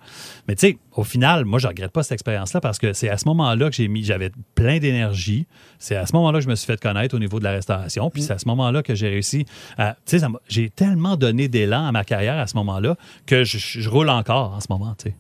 [0.49, 3.17] Mais tu sais, au final, moi, je regrette pas cette expérience-là parce que c'est à
[3.17, 5.47] ce moment-là que j'ai mis, j'avais plein d'énergie.
[5.79, 8.11] C'est à ce moment-là que je me suis fait connaître au niveau de la restauration.
[8.11, 9.47] Puis c'est à ce moment-là que j'ai réussi
[9.79, 9.97] à.
[10.05, 12.97] Tu sais, j'ai tellement donné d'élan à ma carrière à ce moment-là
[13.27, 15.17] que je, je roule encore en ce moment, tu sais.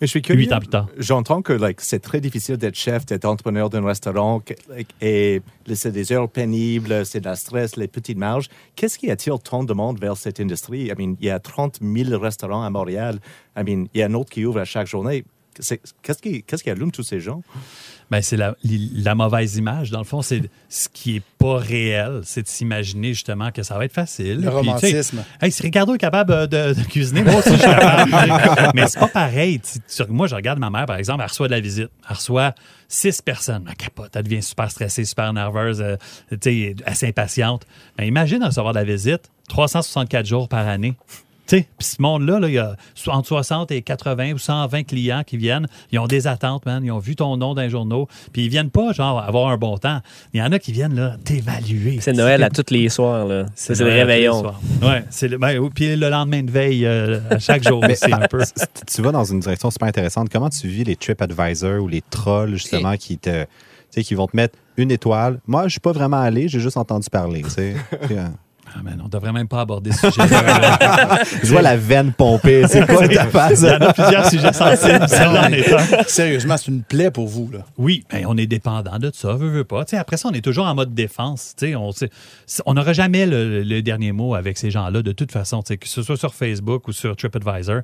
[0.00, 0.42] Mais je suis curieux.
[0.42, 0.50] Huit.
[0.98, 5.40] J'entends que like, c'est très difficile d'être chef, d'être entrepreneur d'un restaurant que- like, et
[5.74, 8.48] c'est des heures pénibles, c'est de la stress, les petites marges.
[8.74, 10.86] Qu'est-ce qui attire tant de monde vers cette industrie?
[10.88, 13.20] I mean, il y a 30 000 restaurants à Montréal.
[13.56, 15.24] I mean, il y a un autre qui ouvre à chaque journée.
[16.02, 17.42] Qu'est-ce qui, allume tous ces gens?
[18.10, 19.90] Ben, c'est la, mauvaise image.
[19.90, 23.76] Dans le fond, c'est ce qui est pas réel, c'est de s'imaginer justement que ça
[23.76, 24.36] va être facile.
[24.36, 25.24] Le Puis, romantisme.
[25.40, 28.12] Hey, si Ricardo est capable euh, de, de cuisiner, moi aussi je suis capable.
[28.74, 29.60] Mais c'est pas pareil.
[30.08, 31.88] Moi, je regarde ma mère, par exemple, elle reçoit de la visite.
[32.08, 32.54] Elle reçoit
[32.88, 33.66] six personnes.
[33.68, 34.14] Elle capote.
[34.14, 35.96] Elle devient super stressée, super nerveuse, euh,
[36.30, 37.66] tu sais, assez impatiente.
[37.96, 40.94] Ben, imagine recevoir de la visite 364 jours par année.
[41.46, 42.76] Tu sais, puis ce monde-là, là, il y a
[43.08, 45.66] entre 60 et 80 ou 120 clients qui viennent.
[45.92, 46.84] Ils ont des attentes, man.
[46.84, 48.08] Ils ont vu ton nom dans les journaux.
[48.32, 50.00] Puis ils viennent pas, genre, avoir un bon temps.
[50.34, 51.98] Il y en a qui viennent, là, t'évaluer.
[52.00, 53.46] C'est Noël à tous les soirs, là.
[53.54, 54.42] C'est le réveillon.
[54.82, 58.26] Ouais, c'est le, ben, puis le lendemain de veille, euh, à chaque jour aussi, un
[58.28, 58.42] peu.
[58.86, 60.28] tu vas dans une direction super intéressante.
[60.30, 63.44] Comment tu vis les TripAdvisor ou les trolls, justement, qui te.
[63.44, 63.46] Tu
[63.90, 65.40] sais, qui vont te mettre une étoile?
[65.46, 67.44] Moi, je suis pas vraiment allé, j'ai juste entendu parler.
[68.74, 70.28] Ah, man, on devrait même pas aborder ce sujet.
[71.42, 72.66] je vois la veine pomper.
[72.68, 73.60] C'est quoi ta face?
[73.60, 75.06] Il y en a plusieurs sujets sensibles.
[76.06, 77.60] Sérieusement, c'est une plaie pour vous, là.
[77.78, 79.36] Oui, ben, on est dépendant de ça,
[79.68, 79.84] pas.
[79.84, 81.54] Tu sais, après ça, on est toujours en mode défense.
[81.56, 82.10] Tu sais,
[82.66, 85.76] on n'aura jamais le, le dernier mot avec ces gens-là, de toute façon, tu sais,
[85.76, 87.80] que ce soit sur Facebook ou sur TripAdvisor.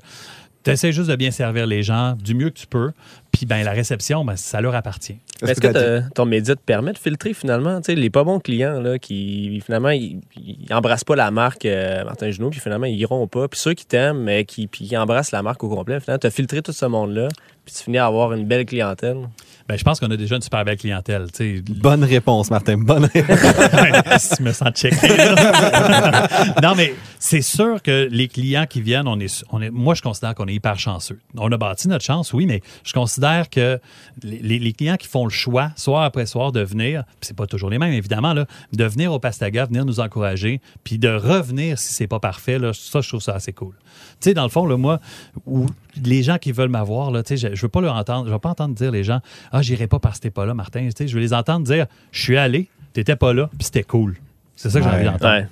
[0.63, 2.91] Tu essaies juste de bien servir les gens du mieux que tu peux.
[3.33, 5.17] Puis ben, la réception, ben, ça leur appartient.
[5.41, 7.81] Est-ce que ton média te permet de filtrer finalement?
[7.81, 11.65] Tu sais, les pas bons clients là, qui finalement ils, ils embrassent pas la marque
[11.65, 13.47] euh, Martin Junot puis finalement ils iront pas.
[13.47, 16.27] Puis ceux qui t'aiment mais qui, puis qui embrassent la marque au complet finalement tu
[16.27, 17.27] as filtré tout ce monde là
[17.65, 19.27] puis tu finis à avoir une belle clientèle.
[19.67, 21.27] Ben, je pense qu'on a déjà une super belle clientèle.
[21.69, 22.77] Bonne réponse, Martin.
[22.77, 24.21] Bonne réponse.
[24.21, 25.07] si tu me sens checké.
[26.61, 30.01] non, mais c'est sûr que les clients qui viennent, on est, on est, moi, je
[30.01, 31.19] considère qu'on est hyper chanceux.
[31.37, 33.79] On a bâti notre chance, oui, mais je considère que
[34.21, 37.69] les, clients qui font le choix, soir après soir, de venir, puis c'est pas toujours
[37.69, 41.93] les mêmes, évidemment, là, de venir au Pastaga, venir nous encourager, puis de revenir si
[41.93, 43.73] c'est pas parfait, là, ça, je trouve ça assez cool.
[44.19, 44.99] Tu sais, dans le fond, là, moi,
[45.45, 45.67] où
[46.03, 48.39] les gens qui veulent m'avoir, là, tu sais, je, veux pas leur entendre, je veux
[48.39, 49.19] pas entendre dire les gens,
[49.51, 50.81] ah, j'irai pas parce que t'es pas là, Martin.
[50.85, 53.83] Tu sais, je veux les entendre dire, je suis allé, t'étais pas là, puis c'était
[53.83, 54.15] cool.
[54.55, 54.95] C'est ça que j'ai Ouais.
[54.97, 55.35] envie d'entendre.
[55.39, 55.47] Ouais.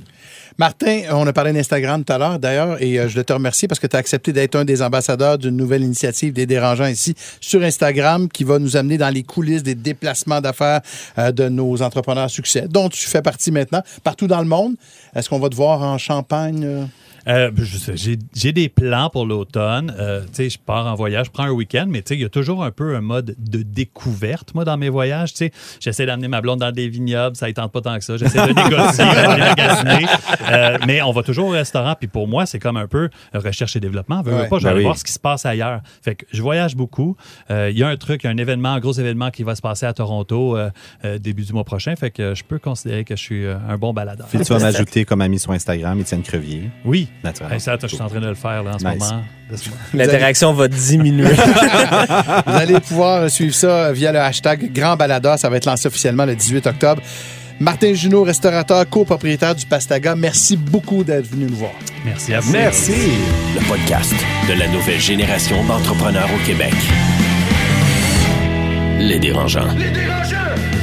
[0.57, 3.67] Martin, on a parlé d'Instagram tout à l'heure, d'ailleurs, et euh, je voulais te remercier
[3.69, 7.15] parce que tu as accepté d'être un des ambassadeurs d'une nouvelle initiative des dérangeants ici
[7.39, 10.81] sur Instagram qui va nous amener dans les coulisses des déplacements d'affaires
[11.17, 14.75] euh, de nos entrepreneurs à succès, dont tu fais partie maintenant, partout dans le monde.
[15.15, 16.87] Est-ce qu'on va te voir en Champagne?
[17.27, 17.51] Euh?
[17.57, 19.93] Sais, j'ai, des plans pour l'automne.
[19.99, 22.71] Euh, je pars en voyage, je prends un week-end, mais il y a toujours un
[22.71, 25.33] peu un mode de découverte, moi, dans mes voyages.
[25.79, 28.17] J'essaie d'amener ma blonde dans des vignobles, ça ne tente pas tant que ça.
[28.17, 29.05] J'essaie de négocier,
[29.37, 30.07] magasiner.
[30.49, 31.95] Euh, mais on va toujours au restaurant.
[31.97, 34.21] Puis pour moi, c'est comme un peu recherche et développement.
[34.21, 34.47] Veux, Ouais.
[34.47, 34.83] pas, je vais Ben oui.
[34.83, 35.81] voir ce qui se passe ailleurs.
[36.01, 37.15] Fait que je voyage beaucoup.
[37.49, 39.93] Il y a un truc, un événement, un gros événement qui va se passer à
[39.93, 40.57] Toronto
[41.19, 41.95] début du mois prochain.
[41.95, 44.27] Fait que je peux considérer que je suis un bon baladeur.
[44.27, 47.09] Puis tu vas m'ajouter comme ami sur Instagram, Étienne Crevier, Oui.
[47.23, 47.55] Naturellement.
[47.55, 48.99] Hey, ça, je suis en train de le faire là, en ce Nice.
[48.99, 49.23] moment.
[49.93, 51.33] L'interaction va diminuer.
[52.47, 55.37] Vous allez pouvoir suivre ça via le hashtag Grand Balada.
[55.37, 57.01] Ça va être lancé officiellement le 18 octobre.
[57.59, 61.73] Martin Junot, restaurateur, copropriétaire du Pastaga, merci beaucoup d'être venu nous voir.
[62.03, 62.51] Merci à vous.
[62.51, 62.93] Merci.
[63.53, 64.15] Le podcast
[64.49, 66.73] de la nouvelle génération d'entrepreneurs au Québec.
[68.99, 69.67] Les dérangeants.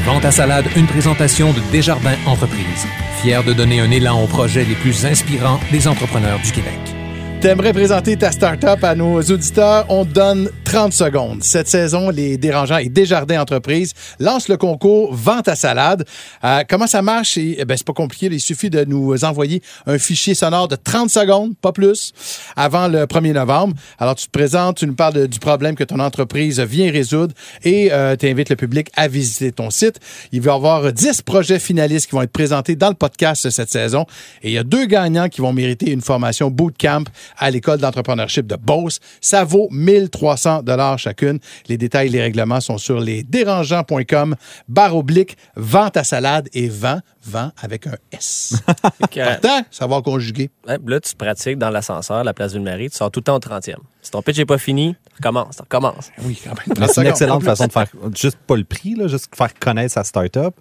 [0.09, 2.87] Vente à salade, une présentation de Desjardins Entreprises.
[3.21, 6.98] Fier de donner un élan aux projets les plus inspirants des entrepreneurs du Québec.
[7.41, 9.87] T'aimerais présenter ta start-up à nos auditeurs?
[9.89, 11.45] On te donne 30 secondes.
[11.45, 16.05] Cette saison, les dérangeants et Desjardins Entreprises lancent le concours Vente à salade.
[16.43, 17.39] Euh, comment ça marche?
[17.39, 18.27] Eh ben, c'est pas compliqué.
[18.27, 22.13] Il suffit de nous envoyer un fichier sonore de 30 secondes, pas plus,
[22.57, 23.77] avant le 1er novembre.
[24.01, 27.93] Alors, tu te présentes, tu nous parles du problème que ton entreprise vient résoudre et
[28.19, 30.01] tu invites le public à visiter ton site.
[30.33, 33.71] Il va y avoir 10 projets finalistes qui vont être présentés dans le podcast cette
[33.71, 34.07] saison.
[34.43, 37.05] Et il y a deux gagnants qui vont mériter une formation bootcamp
[37.39, 39.01] à l'école d'entrepreneurship de Beauce.
[39.21, 41.39] Ça vaut 1300 dollars chacune.
[41.69, 44.37] Les détails, les règlements sont sur lesdérangeants.com,
[44.69, 48.57] barre oblique, vente à salade et vent, vent avec un S.
[49.17, 50.51] Important, savoir conjuguer.
[50.67, 53.41] ouais, là, tu pratiques dans l'ascenseur, la place Ville-Marie, tu sors tout le temps au
[53.41, 53.77] 30e.
[54.03, 56.11] Si ton pitch n'est pas fini, recommence, recommence.
[56.23, 56.59] Oui, quand même.
[56.69, 59.35] Mais 30 C'est une excellente pas façon de faire, juste pas le prix, là, juste
[59.35, 60.55] faire connaître sa start-up.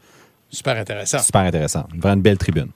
[0.49, 1.19] Super intéressant.
[1.19, 1.86] Super intéressant.
[1.97, 2.69] Vraiment une belle tribune.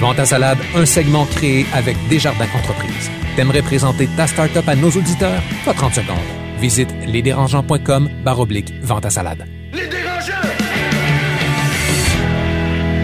[0.00, 3.10] Vente à salade, un segment créé avec Desjardins Entreprises.
[3.36, 5.42] T'aimerais présenter ta start-up à nos auditeurs?
[5.64, 6.16] Pas 30 secondes.
[6.58, 9.46] Visite lesdérangeants.com baroblique vente à salade.
[9.72, 10.51] Les dérangeants.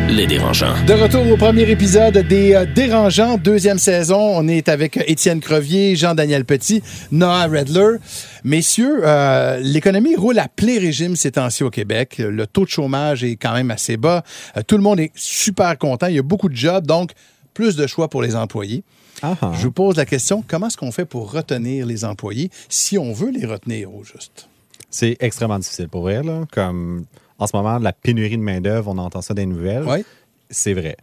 [0.09, 4.19] De retour au premier épisode des euh, Dérangeants, deuxième saison.
[4.19, 7.99] On est avec Étienne Crevier, Jean-Daniel Petit, Noah Redler.
[8.43, 12.17] Messieurs, euh, l'économie roule à plein régime ces temps-ci au Québec.
[12.19, 14.25] Le taux de chômage est quand même assez bas.
[14.57, 16.07] Euh, tout le monde est super content.
[16.07, 17.13] Il y a beaucoup de jobs, donc
[17.53, 18.85] plus de choix pour les employés.
[19.21, 19.53] Ah, ah.
[19.55, 23.13] Je vous pose la question, comment est-ce qu'on fait pour retenir les employés si on
[23.13, 24.49] veut les retenir au juste?
[24.89, 26.25] C'est extrêmement difficile pour elle.
[26.25, 26.45] Là.
[26.51, 27.05] Comme
[27.39, 29.85] en ce moment, la pénurie de main-d'œuvre, on entend ça des nouvelles.
[29.87, 30.05] Oui.
[30.51, 30.97] C'est vrai.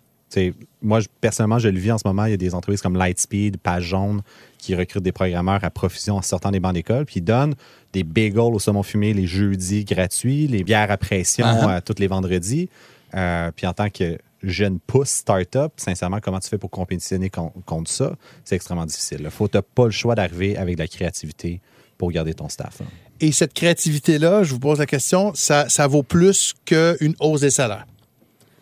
[0.81, 2.25] Moi, je- personnellement, je le vis en ce moment.
[2.25, 4.21] Il y a des entreprises comme Lightspeed, Page Jaune,
[4.57, 7.55] qui recrutent des programmeurs à profusion en sortant des bancs d'école, puis ils donnent
[7.93, 12.07] des bagels au saumon fumé les jeudis gratuits, les bières à pression euh, tous les
[12.07, 12.69] vendredis.
[13.13, 17.53] Euh, puis en tant que jeune pousse start-up, sincèrement, comment tu fais pour compétitionner con-
[17.65, 18.15] contre ça?
[18.43, 19.21] C'est extrêmement difficile.
[19.23, 21.61] Il faut t'as pas le choix d'arriver avec de la créativité
[21.97, 22.81] pour garder ton staff.
[22.81, 22.85] hein.
[23.21, 27.49] Et cette créativité-là, je vous pose la question, ça, ça vaut plus qu'une hausse des
[27.49, 27.85] salaires?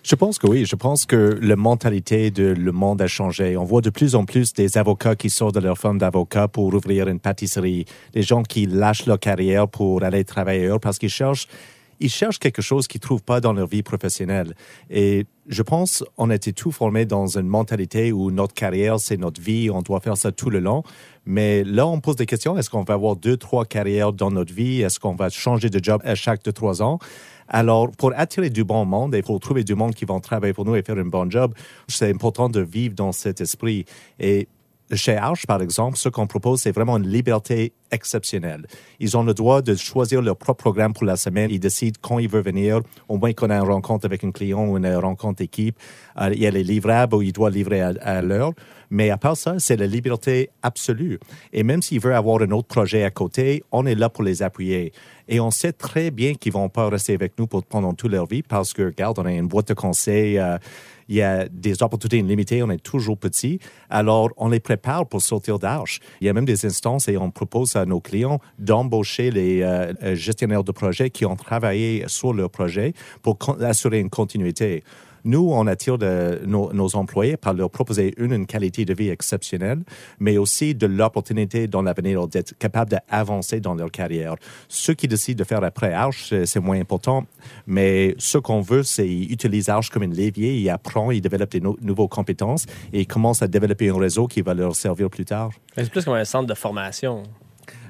[0.03, 0.65] Je pense que oui.
[0.65, 3.55] Je pense que la mentalité de le monde a changé.
[3.55, 6.65] On voit de plus en plus des avocats qui sortent de leur firme d'avocat pour
[6.65, 7.85] ouvrir une pâtisserie.
[8.11, 11.47] Des gens qui lâchent leur carrière pour aller travailler ailleurs parce qu'ils cherchent,
[12.03, 14.53] ils cherchent quelque chose qu'ils trouvent pas dans leur vie professionnelle.
[14.89, 19.17] Et je pense on a été tous formés dans une mentalité où notre carrière, c'est
[19.17, 20.83] notre vie, on doit faire ça tout le long.
[21.25, 22.57] Mais là, on pose des questions.
[22.57, 24.81] Est-ce qu'on va avoir deux, trois carrières dans notre vie?
[24.81, 26.99] Est-ce qu'on va changer de job à chaque deux, trois ans?
[27.47, 30.65] Alors, pour attirer du bon monde et pour trouver du monde qui vont travailler pour
[30.65, 31.53] nous et faire un bon job,
[31.87, 33.85] c'est important de vivre dans cet esprit.
[34.19, 34.47] Et
[34.95, 38.65] chez Arch, par exemple, ce qu'on propose, c'est vraiment une liberté exceptionnelle.
[38.99, 41.51] Ils ont le droit de choisir leur propre programme pour la semaine.
[41.51, 44.65] Ils décident quand ils veulent venir, au moins qu'on a une rencontre avec un client
[44.65, 45.77] ou une rencontre équipe.
[46.19, 48.51] Euh, il y a les livrables où ils doivent livrer à, l'heure.
[48.89, 51.19] Mais à part ça, c'est la liberté absolue.
[51.51, 54.43] Et même s'ils veulent avoir un autre projet à côté, on est là pour les
[54.43, 54.91] appuyer.
[55.27, 58.43] Et on sait très bien qu'ils vont pas rester avec nous pendant toute leur vie
[58.43, 60.57] parce que, regarde, on a une boîte de conseils, euh,
[61.07, 63.59] il y a des opportunités limitées, on est toujours petit.
[63.89, 65.99] Alors, on les prépare pour sortir d'Arche.
[66.21, 69.93] Il y a même des instances et on propose à nos clients d'embaucher les euh,
[70.03, 74.83] euh, gestionnaires de projets qui ont travaillé sur leur projet pour assurer une continuité.
[75.25, 75.97] Nous, on attire
[76.45, 79.83] nos, employés par leur proposer une, qualité de vie exceptionnelle,
[80.19, 84.35] mais aussi de l'opportunité dans l'avenir d'être capable d'avancer dans leur carrière.
[84.67, 87.25] Ceux qui décident de faire après Arch, c'est- moins important,
[87.67, 91.59] mais ce qu'on veut, c'est utiliser Arch comme une levier, ils apprennent, ils développent des
[91.61, 95.25] no- nouvelles compétences et ils commencent à développer un réseau qui va leur servir plus
[95.25, 95.49] tard.
[95.75, 97.23] C'est plus comme un centre de formation.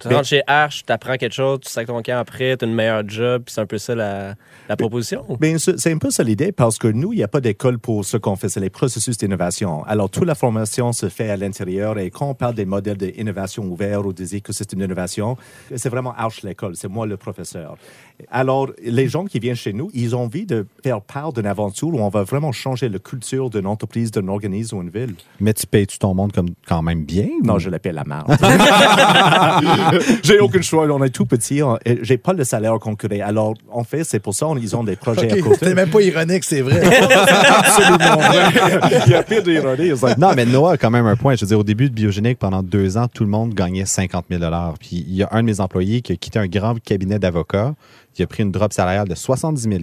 [0.10, 2.68] Tu rentres chez Arch, tu apprends quelque chose, tu sacs ton camp après, tu as
[2.68, 4.36] une meilleure job, puis c'est un peu ça la,
[4.70, 5.26] la proposition.
[5.40, 7.78] Bien, c'est c'est un peu ça l'idée parce que nous, il n'y a pas d'école
[7.78, 9.84] pour ce qu'on fait, c'est les processus d'innovation.
[9.86, 13.64] Alors, toute la formation se fait à l'intérieur et quand on parle des modèles d'innovation
[13.66, 15.36] ouverts ou des écosystèmes d'innovation,
[15.76, 17.78] c'est vraiment Arch l'école, c'est moi le professeur.
[18.32, 21.90] Alors, les gens qui viennent chez nous, ils ont envie de faire part d'une aventure
[21.90, 25.16] où on va vraiment changer la culture d'une entreprise, d'un organisme ou une ville.
[25.40, 27.28] Mais tu payes-tu ton monde comme quand même bien?
[27.44, 28.36] Non, je l'appelle la marde.
[30.24, 30.88] J'ai aucun choix.
[30.88, 31.62] On est tout petit.
[32.02, 33.20] J'ai pas le salaire concurrent.
[33.24, 35.58] Alors, en fait, c'est pour ça qu'ils ont des projets à OK, côté.
[35.60, 36.82] C'était même pas ironique, c'est vrai.
[36.84, 39.02] absolument vrai.
[39.08, 39.92] Il y a pire d'ironie.
[40.18, 41.36] Non, mais Noah a quand même un point.
[41.36, 44.26] Je veux dire, au début de Biogénique, pendant deux ans, tout le monde gagnait 50
[44.30, 44.44] 000
[44.80, 47.74] Puis il y a un de mes employés qui a quitté un grand cabinet d'avocats.
[48.14, 49.80] Qui a pris une drop salariale de 70 000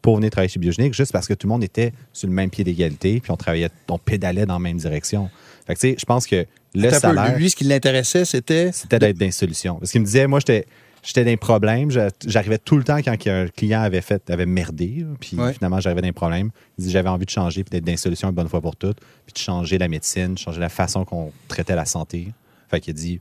[0.00, 2.50] pour venir travailler chez Biogénique juste parce que tout le monde était sur le même
[2.50, 5.30] pied d'égalité puis on travaillait, on pédalait dans la même direction.
[5.66, 6.44] Fait que, tu sais, je pense que
[6.74, 8.72] le Attends un peu, salaire, Lui, ce qui l'intéressait, c'était.
[8.72, 9.76] c'était d'être dans les solutions.
[9.76, 10.66] Parce qu'il me disait, moi, j'étais.
[11.04, 11.90] J'étais dans.
[11.90, 15.04] Je- J'arrivais tout le temps quand un client avait fait, avait merdé.
[15.20, 15.52] Puis Ouais.
[15.52, 16.50] finalement, j'arrivais dans les problèmes.
[16.78, 18.74] Il dit j'avais envie de changer, puis d'être dans les solutions une bonne fois pour
[18.76, 22.28] toutes, puis de changer la médecine, changer la façon qu'on traitait la santé.
[22.70, 23.20] Fait qu'il a dit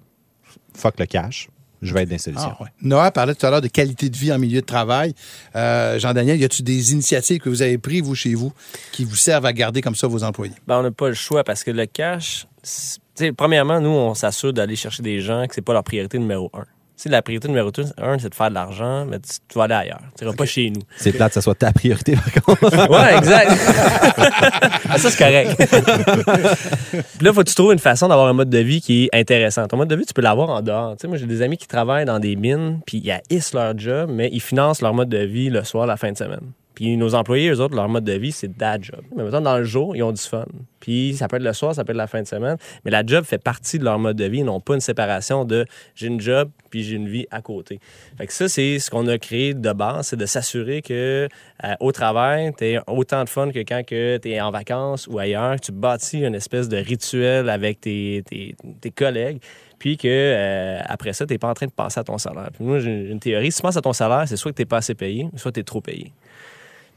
[0.75, 1.49] fuck le cash,
[1.81, 2.41] je vais être dans.
[2.41, 2.67] Ah, ouais.
[2.81, 5.13] Noah parlait tout à l'heure de qualité de vie en milieu de travail.
[5.55, 8.51] Euh, Jean-Daniel, y a-t-il des initiatives que vous avez prises, vous, chez vous,
[8.91, 10.53] qui vous servent à garder comme ça vos employés?
[10.67, 13.89] Ben, on n'a pas le choix parce que le cash, c'est- tu sais, premièrement, nous,
[13.89, 16.65] on s'assure d'aller chercher des gens que c'est pas leur priorité numéro un.
[17.01, 19.73] Sais, la priorité numéro un, c'est de faire de l'argent, mais tu, tu vas aller
[19.73, 20.01] ailleurs.
[20.15, 20.83] Tu iras pas chez nous.
[20.97, 22.61] C'est plate que ce soit ta priorité, par contre.
[22.91, 23.51] Ouais, exact.
[24.87, 25.55] Ah, ça, c'est correct.
[27.17, 29.19] Puis là, faut que tu trouves une façon d'avoir un mode de vie qui est
[29.19, 29.67] intéressant.
[29.67, 30.91] Ton mode de vie, tu peux l'avoir en dehors.
[30.91, 33.75] Tu sais, moi, j'ai des amis qui travaillent dans des mines, puis ils haïssent leur
[33.75, 36.51] job, mais ils financent leur mode de vie le soir, la fin de semaine.
[36.81, 39.01] Nos employés, eux autres, leur mode de vie, c'est that job.
[39.15, 40.45] Mais dans le jour, ils ont du fun.
[40.79, 42.57] Puis ça peut être le soir, ça peut être la fin de semaine.
[42.83, 44.39] Mais la job fait partie de leur mode de vie.
[44.39, 47.79] Ils n'ont pas une séparation de j'ai une job, puis j'ai une vie à côté.
[48.17, 51.27] Fait que ça, c'est ce qu'on a créé de base, c'est de s'assurer que
[51.63, 55.59] euh, au travail, tu autant de fun que quand tu es en vacances ou ailleurs.
[55.59, 59.39] Tu bâtis une espèce de rituel avec tes, tes- tes collègues.
[59.77, 62.49] Puis que euh, après ça, tu n'es pas en train de penser à ton salaire.
[62.53, 63.51] Puis moi, j'ai une théorie.
[63.51, 65.51] Si tu penses à ton salaire, c'est soit que tu n'es pas assez payé, soit
[65.51, 66.11] que tu es trop payé.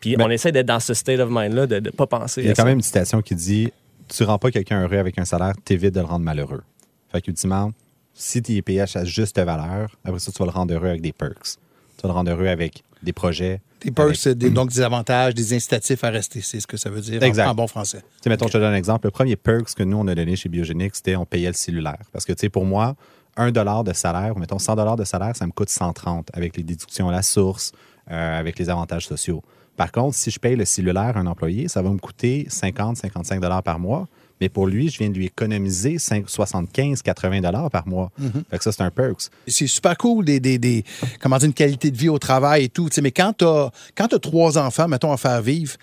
[0.00, 2.46] Puis Ben- on essaie d'être dans ce state of mind-là, de ne pas penser Il
[2.46, 2.68] y a à quand ça.
[2.68, 3.72] même une citation qui dit
[4.08, 6.62] Tu rends pas quelqu'un heureux avec un salaire, t'évites de le rendre malheureux.
[7.10, 7.72] Fait qu'ultimement,
[8.12, 10.88] si tu es payé à sa juste valeur, après ça, tu vas le rendre heureux
[10.88, 11.56] avec des perks.
[11.96, 13.60] Tu vas le rendre heureux avec des projets.
[13.80, 16.76] Des perks, avec- c'est des- donc des avantages, des incitatifs à rester, c'est ce que
[16.76, 17.48] ça veut dire en- Exact.
[17.48, 17.98] En, bon français.
[18.00, 19.06] Tu sais, mettons, je te donne un exemple.
[19.06, 21.98] Le premier perks que nous, on a donné chez Biogénique, c'était on payait le cellulaire.
[22.12, 22.94] Parce que, tu sais, pour moi,
[23.36, 26.56] un dollar de salaire, ou mettons 100 dollars de salaire, ça me coûte 130 avec
[26.56, 27.72] les déductions à la source,
[28.10, 29.42] euh, avec les avantages sociaux.
[29.76, 32.96] Par contre, si je paye le cellulaire à un employé, ça va me coûter 50,
[32.96, 34.06] 55 dollars par mois.
[34.40, 38.10] Mais pour lui, je viens de lui économiser 5 75, 80 dollars par mois.
[38.50, 39.28] Fait que ça, c'est un perks.
[39.46, 40.84] C'est super cool, des, des, des-
[41.20, 42.88] comment dire, une qualité de vie au travail et tout.
[43.00, 45.74] Mais quand tu as, quand t'as trois enfants, mettons, à faire vivre,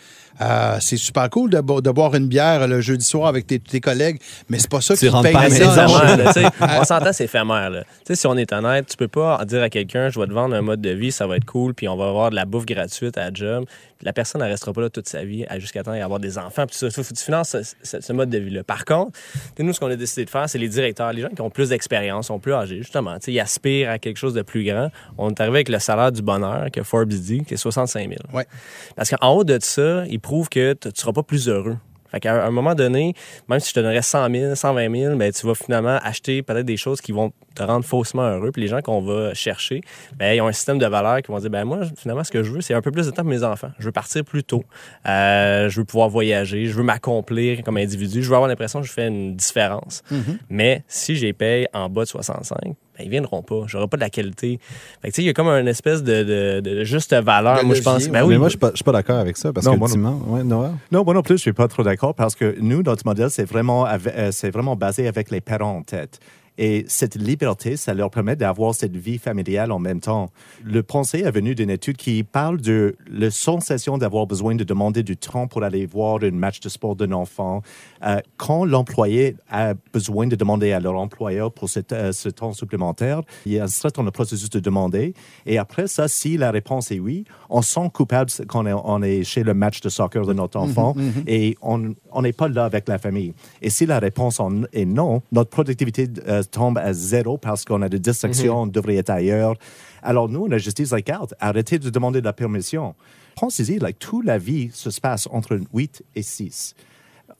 [0.41, 3.59] euh, c'est super cool de, bo- de boire une bière le jeudi soir avec tes,
[3.59, 6.43] tes collègues, mais c'est pas ça Tu qui paye pas sais.
[6.79, 7.83] On s'entend, c'est éphémère.
[8.09, 10.61] si on est honnête, tu peux pas dire à quelqu'un, je vais te vendre un
[10.61, 13.17] mode de vie, ça va être cool, puis on va avoir de la bouffe gratuite
[13.17, 13.65] à la job.
[14.03, 16.65] La personne ne restera pas là toute sa vie jusqu'à temps d'avoir des enfants.
[16.65, 18.63] Puis ça, faut que tu finances ce, ce- ce mode de vie-là.
[18.63, 19.11] Par contre,
[19.59, 21.69] nous, ce qu'on a décidé de faire, c'est les directeurs, les gens qui ont plus
[21.69, 23.15] d'expérience, sont plus âgés, justement.
[23.27, 24.89] Ils aspirent à quelque chose de plus grand.
[25.19, 28.13] On est arrivé avec le salaire du bonheur que Forbes dit, qui est 65 000.
[28.33, 28.47] Ouais.
[28.95, 30.19] Parce qu'en haut de ça, ils
[30.49, 31.77] que tu seras pas plus heureux.
[32.11, 33.13] Fait qu'à un moment donné,
[33.47, 36.65] même si je te donnerais 100 000, 120 000, ben, tu vas finalement acheter peut-être
[36.65, 38.51] des choses qui vont te rendre faussement heureux.
[38.51, 39.81] Puis les gens qu'on va chercher,
[40.17, 42.43] ben, ils ont un système de valeurs qui vont dire, ben, moi, finalement, ce que
[42.43, 43.71] je veux, c'est un peu plus de temps pour mes enfants.
[43.79, 44.65] Je veux partir plus tôt.
[45.07, 46.65] Euh, je veux pouvoir voyager.
[46.65, 48.21] Je veux m'accomplir comme individu.
[48.21, 50.03] Je veux avoir l'impression que je fais une différence.
[50.49, 53.63] Mais si les paye en bas de 65, ben, ils viendront pas.
[53.67, 54.59] J'aurai pas de la qualité.
[55.01, 57.59] Fait que, tu sais, il y a comme une espèce de, de- de juste valeur.
[57.59, 58.07] De moi, je pense.
[58.07, 59.73] Ben oui, Mais moi, je suis pas, je suis pas d'accord avec ça parce Non,
[59.73, 60.21] que, moi non.
[60.27, 63.05] ouais, Noah, Non, moi non plus, je suis pas trop d'accord parce que nous, notre
[63.05, 66.19] modèle, c'est vraiment, euh, c'est vraiment basé avec les parents en tête.
[66.63, 70.29] Et cette liberté, ça leur permet d'avoir cette vie familiale en même temps.
[70.63, 75.01] Le pensée est venu d'une étude qui parle de la sensation d'avoir besoin de demander
[75.01, 77.63] du temps pour aller voir un match de sport d'un enfant.
[78.05, 83.21] Euh, quand l'employé a besoin de demander à leur employeur pour euh, ce temps supplémentaire,
[83.47, 85.15] il y a un certain processus de demander.
[85.47, 89.41] Et après ça, si la réponse est oui, on sent coupable quand on est, chez
[89.41, 90.93] le match de soccer de notre enfant
[91.25, 93.33] et on on n'est pas là avec la famille.
[93.61, 94.39] Et si la réponse
[94.73, 98.95] est non, notre productivité euh, tombe à zéro parce qu'on a des distractions, on devrait
[98.95, 99.55] être ailleurs.
[100.03, 102.95] Alors nous, on a dit, regarde, arrêtez de demander de la permission.
[103.35, 106.75] Pensez-y, like, toute la vie se passe entre 8 et 6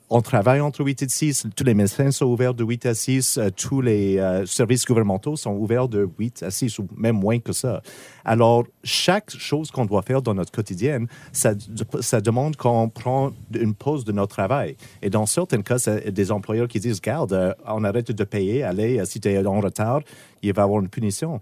[0.09, 1.47] on travaille entre 8 et 6.
[1.55, 3.37] Tous les médecins sont ouverts de 8 à 6.
[3.37, 7.39] euh, tous les euh, services gouvernementaux sont ouverts de 8 à 6 ou même moins
[7.39, 7.81] que ça.
[8.25, 11.53] Alors, chaque chose qu'on doit faire dans notre quotidien, ça,
[12.21, 14.75] demande qu'on prend une pause de notre travail.
[15.01, 18.63] Et dans certains cas, c'est des employeurs qui disent, garde, euh, on arrête de payer,
[18.63, 20.01] allez, si tu es en retard,
[20.41, 21.41] il va y avoir une punition.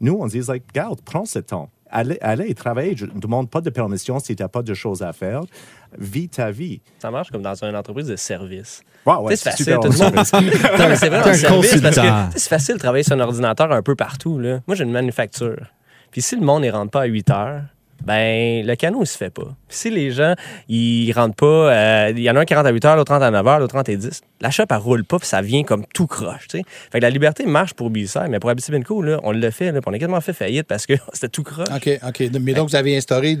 [0.00, 1.70] Nous, on dit, like, garde, prends ce temps.
[1.96, 2.96] Allez, allez travailler.
[2.96, 5.42] Je ne demande pas de permission si tu n'as pas de choses à faire.
[5.96, 6.80] Vis ta vie.
[6.98, 8.82] Ça marche comme dans une entreprise de service.
[9.06, 9.92] Wow, ouais, c'est super facile.
[9.92, 10.96] Tout le monde...
[10.96, 13.94] c'est vrai, un service, parce que c'est facile de travailler sur un ordinateur un peu
[13.94, 14.40] partout.
[14.40, 14.58] Là.
[14.66, 15.68] Moi, j'ai une manufacture.
[16.10, 17.62] Puis si le monde ne rentre pas à 8 heures,
[18.04, 19.54] ben le canot, il se fait pas.
[19.68, 20.34] Si les gens,
[20.68, 23.12] ils rentrent pas, euh, il y en a un qui rentre à 8 heures, l'autre
[23.12, 25.40] rentre à 9 heures, l'autre rentre à 10, la shop, elle roule pas, puis ça
[25.40, 26.64] vient comme tout croche, tu sais.
[26.92, 29.80] Fait que la liberté marche pour B-Side, mais pour Abitibi-Co, là, on l'a fait, là,
[29.84, 31.68] on a quasiment fait faillite parce que c'était tout croche.
[31.74, 32.30] OK, OK.
[32.40, 33.38] Mais donc, vous avez instauré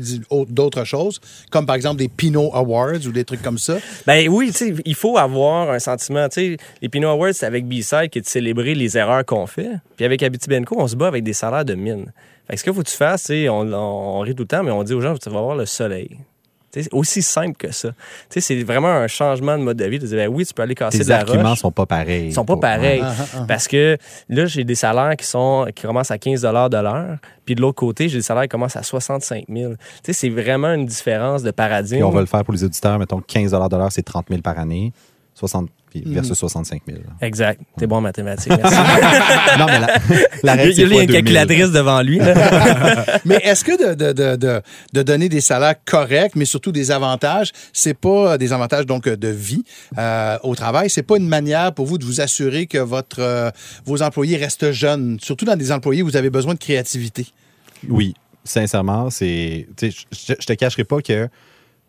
[0.48, 3.76] d'autres choses, comme par exemple des Pinot Awards ou des trucs comme ça?
[4.06, 6.28] Ben oui, tu sais, il faut avoir un sentiment.
[6.28, 9.46] Tu sais, les Pinot Awards, c'est avec B-Side qui est de célébrer les erreurs qu'on
[9.46, 9.72] fait.
[9.96, 12.06] Puis avec Abitibi-Co, on se bat avec des salaires de mine.
[12.46, 14.48] Fait que ce qu'il faut que tu fasses, sais, on, on, on rit tout le
[14.48, 16.18] temps, mais on dit aux gens, tu vas voir le soleil.
[16.82, 17.90] C'est aussi simple que ça.
[18.28, 20.00] C'est vraiment un changement de mode de vie.
[20.00, 21.60] De dire, ben oui, tu peux aller casser Tes de la arguments roche.
[21.60, 22.26] sont pas pareils.
[22.26, 23.00] Ils sont pas pareils.
[23.00, 23.44] Ah, ah, ah.
[23.46, 23.96] Parce que
[24.28, 26.48] là, j'ai des salaires qui sont qui commencent à 15 de
[26.82, 27.18] l'heure.
[27.44, 29.74] Puis de l'autre côté, j'ai des salaires qui commencent à 65 000.
[29.74, 31.98] Tu sais, c'est vraiment une différence de paradigme.
[31.98, 32.98] Puis on va le faire pour les auditeurs.
[32.98, 34.92] Mettons 15 de l'heure, c'est 30 000 par année.
[35.34, 36.12] 60 Mm.
[36.14, 36.98] versus 65 000.
[37.20, 37.60] Exact.
[37.78, 38.48] T'es bon en mathématiques.
[38.56, 38.74] Merci.
[39.58, 39.86] non, mais la,
[40.42, 41.06] la Il y a une 2000.
[41.12, 42.18] calculatrice devant lui.
[43.24, 44.60] Mais est-ce que de, de, de, de,
[44.92, 49.28] de donner des salaires corrects, mais surtout des avantages, c'est pas des avantages donc de
[49.28, 49.64] vie
[49.98, 53.50] euh, au travail, c'est pas une manière pour vous de vous assurer que votre euh,
[53.86, 57.26] vos employés restent jeunes, surtout dans des employés où vous avez besoin de créativité?
[57.88, 58.14] Oui,
[58.44, 59.66] sincèrement, c'est.
[59.80, 61.28] je te cacherai pas que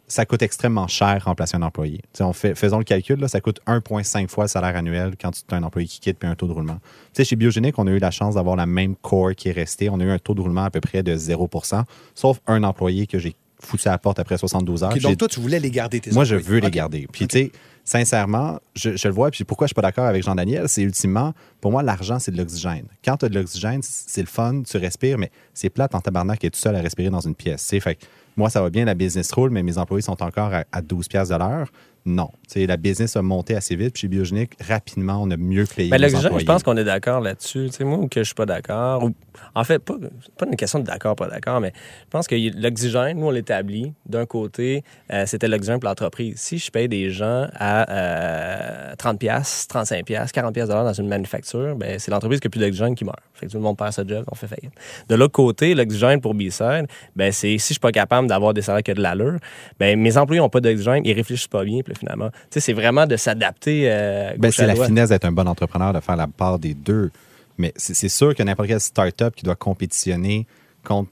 [0.07, 2.01] ça coûte extrêmement cher remplacer un employé.
[2.19, 5.41] On fait, faisons le calcul, là, ça coûte 1,5 fois le salaire annuel quand tu
[5.53, 6.79] as un employé qui quitte puis un taux de roulement.
[7.17, 9.89] Chez Biogénique, on a eu la chance d'avoir la même core qui est restée.
[9.89, 11.83] On a eu un taux de roulement à peu près de 0%
[12.13, 14.91] sauf un employé que j'ai foutu à la porte après 72 heures.
[14.91, 17.07] Ok, J'ai donc toi, tu voulais les garder tes Moi, je veux les garder.
[17.11, 17.51] Puis, tu sais,
[17.83, 19.31] sincèrement, je, je le vois.
[19.31, 22.37] Puis, pourquoi je suis pas d'accord avec Jean-Daniel, c'est ultimement, pour moi, l'argent, c'est de
[22.37, 22.85] l'oxygène.
[23.03, 26.41] Quand tu as de l'oxygène, c'est le fun, tu respires, mais c'est plate en tabarnak
[26.41, 27.67] d'être tout seul à respirer dans une pièce.
[27.67, 28.05] Fait que
[28.37, 31.07] moi, ça va bien, la business roule, mais mes employés sont encore à, à 12
[31.07, 31.67] piastres de l'heure.
[32.07, 32.29] Non.
[32.47, 33.93] Tu sais, la business a monté assez vite.
[33.93, 36.41] Puis, chez Biogénique, rapidement, on a mieux payé Ben, nos l'oxygène, employés.
[36.45, 37.65] je pense qu'on est d'accord là-dessus.
[37.71, 39.09] Tu sais, moi, ou que je suis pas d'accord.
[39.55, 39.95] En fait, pas,
[40.37, 43.93] pas une question de d'accord, pas d'accord, mais je pense que l'oxygène, nous, on l'établit.
[44.05, 46.35] D'un côté, euh, c'était l'oxygène pour l'entreprise.
[46.37, 51.07] Si je paye des gens à euh, 30 pièces, 35 pièces, 40 pièces dans une
[51.07, 53.19] manufacture, ben, c'est l'entreprise qui a plus d'oxygène qui meurt.
[53.33, 54.71] Fait que tout le monde perd sa job, on fait faillite.
[55.09, 56.85] De l'autre côté, l'oxygène pour B-Side,
[57.15, 59.39] ben, c'est si je suis pas capable d'avoir des salaires qui ont de l'allure,
[59.79, 62.29] ben, mes employés n'ont pas d'oxygène, ils réfléchissent pas bien, puis finalement.
[62.49, 63.83] C'est vraiment de s'adapter.
[63.85, 67.11] Euh, Ben, c'est la finesse d'être un bon entrepreneur, de faire la part des deux.
[67.57, 70.45] Mais c'est c'est sûr que n'importe quelle start-up qui doit compétitionner
[70.83, 71.09] contre.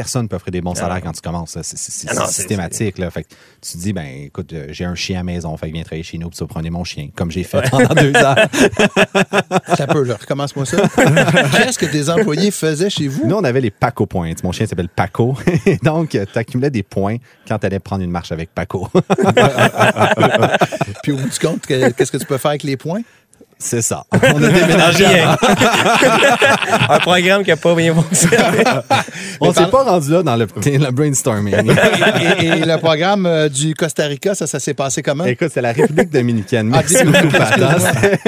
[0.00, 1.00] Personne ne peut offrir des bons salaires non.
[1.02, 1.58] quand tu commences.
[1.62, 2.98] C'est Ah c'est- systématique.
[2.98, 3.10] Là.
[3.10, 3.28] Fait que
[3.60, 6.02] tu te dis, ben écoute, euh, j'ai un chien à maison, fait que viens travailler
[6.04, 8.34] chez nous, puis tu vas prendre mon chien, comme j'ai fait pendant deux ans.
[9.76, 10.16] Ça peut, là.
[10.20, 10.76] Recommence-moi ça.
[10.96, 13.26] Qu'est-ce que tes employés faisaient chez vous?
[13.26, 14.32] Nous, on avait les Paco Points.
[14.44, 15.36] Mon chien s'appelle Paco.
[15.82, 18.88] Donc, tu accumulais des points quand tu allais prendre une marche avec Paco.
[21.02, 23.00] Puis au bout du compte, que- qu'est-ce que tu peux faire avec les points?
[23.58, 24.04] C'est ça.
[24.12, 25.04] On a déménagé.
[26.88, 28.36] Un programme qui n'a pas bien fonctionné.
[29.40, 31.54] On s'est pas rendu là dans le, le brainstorming.
[31.54, 35.24] Et, et le programme euh, du Costa Rica, ça, ça s'est passé comment?
[35.24, 36.70] Écoute, c'est la République dominicaine.
[36.74, 37.36] Ah, Merci beaucoup.
[37.36, 38.20] Hein, c'est-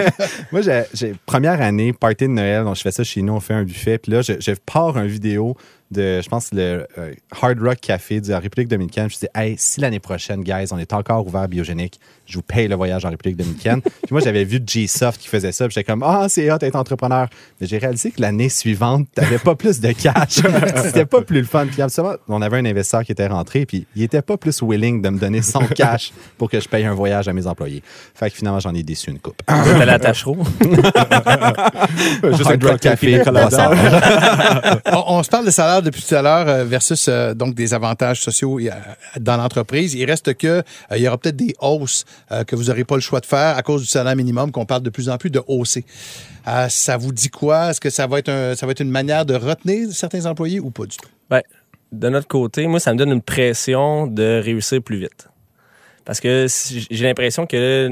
[0.53, 3.41] Moi, j'ai, j'ai- première année, party de Noël, donc je fais ça chez nous, on
[3.41, 5.57] fait un buffet, puis là, je, je pars un vidéo
[5.91, 9.05] de, je pense, le euh, Hard Rock Café de la République dominicaine.
[9.05, 12.37] Je me suis dit, hey, si l'année prochaine, guys, on est encore ouvert biogénique, je
[12.37, 13.81] vous paye le voyage en République dominicaine.
[13.83, 15.67] puis moi, j'avais vu G-Soft qui faisait ça.
[15.67, 17.29] Puis j'étais comme, ah, c'est hot d'être entrepreneur.
[17.61, 20.41] Mais j'ai réalisé que l'année suivante, t'avais pas plus de cash.
[20.85, 21.67] C'était pas plus le fun.
[21.67, 25.03] Puis absolument, on avait un investisseur qui était rentré, puis il était pas plus willing
[25.03, 27.83] de me donner son cash pour que je paye un voyage à mes employés.
[28.15, 29.43] Fait que finalement, j'en ai déçu une coupe.
[29.47, 30.39] T'as la tachereau?
[32.23, 33.23] Juste un Hard Rock café.
[34.87, 37.75] On, on se parle de salaire depuis tout à l'heure euh, versus euh, donc des
[37.75, 38.59] avantages sociaux
[39.19, 39.95] dans l'entreprise.
[39.95, 40.63] Il reste que euh,
[40.97, 42.05] il y aura peut-être des hausses
[42.47, 44.83] que vous n'aurez pas le choix de faire à cause du salaire minimum qu'on parle
[44.83, 45.85] de plus en plus de hausser.
[46.69, 47.71] Ça vous dit quoi?
[47.71, 50.61] Est-ce que ça va être un- ça va être une manière de retenir certains employés
[50.61, 51.09] ou pas du tout?
[51.29, 51.43] Ben,
[51.93, 55.29] de notre côté, moi, ça me donne une pression de réussir plus vite.
[56.05, 56.47] Parce que
[56.91, 57.89] j'ai l'impression que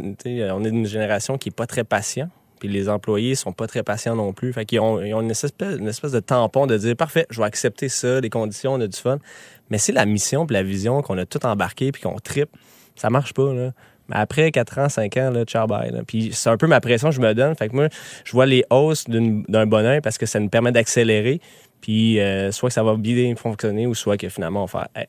[0.52, 2.28] on est d'une génération qui est pas très patient.
[2.58, 4.52] Puis les employés sont pas très patients non plus.
[4.52, 7.46] Fait qu'ils ont, ils ont une, espèce, une de tampon de dire parfait, je vais
[7.46, 9.18] accepter ça, les conditions, on a du fun.
[9.70, 12.50] Mais c'est la mission puis la vision qu'on a tout embarqué puis qu'on tripe.
[12.96, 13.72] Ça marche pas, là.
[14.08, 15.90] Mais après 4 ans, 5 ans, là, bye.
[15.90, 16.00] là.
[16.06, 17.54] Puis c'est un peu ma pression que je me donne.
[17.54, 17.88] Fait que moi,
[18.24, 21.40] je vois les hausses d'un bon oeil parce que ça nous permet d'accélérer.
[21.80, 25.06] Puis euh, soit que ça va bien fonctionner ou soit que finalement on va faire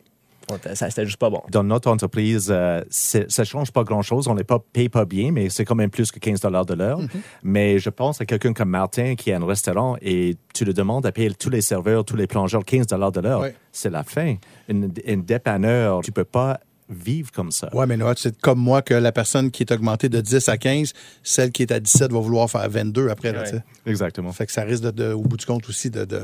[0.74, 1.41] c'était juste pas bon.
[1.52, 4.28] Dans notre entreprise, euh, ça change pas grand-chose.
[4.28, 7.00] On n'est pas payé pas bien, mais c'est quand même plus que 15 de l'heure.
[7.43, 11.06] Mais je pense à quelqu'un comme Martin qui a un restaurant et tu le demandes
[11.06, 13.45] à payer tous les serveurs, tous les plongeurs 15 de l'heure.
[13.72, 14.36] C'est la fin.
[14.68, 16.60] Une, une dépanneur, tu peux pas
[16.90, 17.70] vivre comme ça.
[17.76, 20.58] Ouais, mais Noah, c'est comme moi que la personne qui est augmentée de 10 à
[20.58, 23.32] 15, celle qui est à 17 va vouloir faire 22 après.
[23.32, 23.50] Là, Ouais.
[23.50, 23.64] tu sais.
[23.86, 24.32] Exactement.
[24.32, 26.22] Fait que ça risque de, de- au bout du compte aussi de, de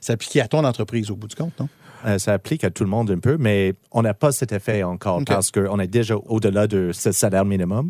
[0.00, 1.68] s'appliquer à ton entreprise au bout du compte, non?
[2.04, 4.82] Euh, ça applique à tout le monde un peu, mais on n'a pas cet effet
[4.82, 7.88] encore parce qu'on est déjà au-delà de ce salaire minimum.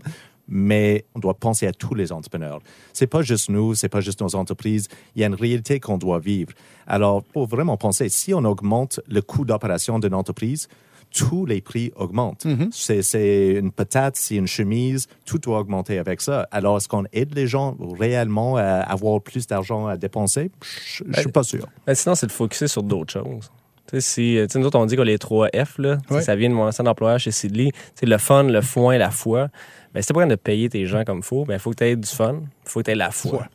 [0.48, 2.60] Mais on doit penser à tous les entrepreneurs.
[2.92, 4.86] C'est pas juste nous, c'est pas juste nos entreprises.
[5.16, 6.52] Il y a une réalité qu'on doit vivre.
[6.86, 10.68] Alors, pour vraiment penser, si on augmente le coût d'opération d'une entreprise,
[11.16, 12.46] tous les prix augmentent.
[12.72, 16.46] C'est- C'est une patate, c'est une chemise, tout doit augmenter avec ça.
[16.50, 20.50] Alors, est-ce qu'on aide les gens réellement à avoir plus d'argent à dépenser?
[20.86, 21.66] Je je suis pas sûr.
[21.86, 23.50] Ben, sinon, c'est de focuser sur d'autres choses.
[23.98, 26.20] Si, sais, nous autres, on dit qu'on a les trois F, là, Ouais.
[26.20, 27.70] ça vient de mon ancien employeur chez Sidley.
[28.02, 29.48] Le fun, le foin, la foi.
[29.94, 31.76] Ben, si t'es pas de payer tes gens comme il faut, ben, il faut que
[31.76, 33.46] tu aies du fun, il faut que tu aies la foi.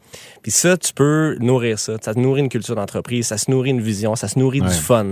[0.41, 1.93] Puis ça, tu peux nourrir ça.
[2.01, 4.67] Ça te nourrit une culture d'entreprise, ça se nourrit une vision, ça se nourrit Ouais.
[4.67, 5.11] du fun.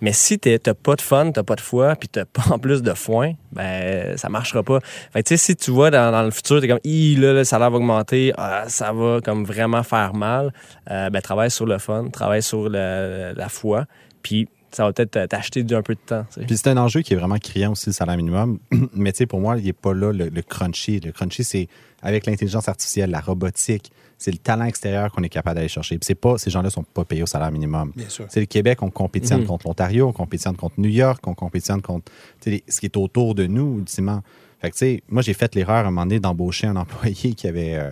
[0.00, 2.58] Mais si t'es- t'as pas de fun, t'as pas de foi, puis t'as pas en
[2.58, 4.80] plus de foin, ben ça marchera pas.
[5.12, 7.44] Fait tu sais, si tu vois dans, dans le futur, t'es comme, Hi, là, le
[7.44, 10.52] salaire va augmenter, ah, ça va comme vraiment faire mal,
[10.90, 13.86] euh, ben travaille sur le fun, travaille sur le- la foi,
[14.22, 16.24] puis ça va peut-être t'acheter un peu de temps.
[16.32, 16.46] tu sais.
[16.46, 18.58] Puis c'est un enjeu qui est vraiment criant aussi, le salaire minimum.
[18.94, 21.00] Mais tu sais, pour moi, il n'est pas là le, le crunchy.
[21.00, 21.68] Le crunchy, c'est
[22.02, 25.98] avec l'intelligence artificielle, la robotique, c'est le talent extérieur qu'on est capable d'aller chercher.
[25.98, 27.92] Puis c'est pas, ces gens-là sont pas payés au salaire minimum.
[27.96, 28.26] Bien sûr.
[28.28, 29.46] C'est le Québec, on compétitionne Mhm.
[29.46, 32.04] contre l'Ontario, on compétitionne contre New York, on compétitionne contre
[32.40, 34.22] tu sais, les- ce qui est autour de nous, ultimement.
[34.60, 37.34] Fait que, tu sais, moi, j'ai fait l'erreur à un moment donné d'embaucher un employé
[37.34, 37.90] qui avait euh,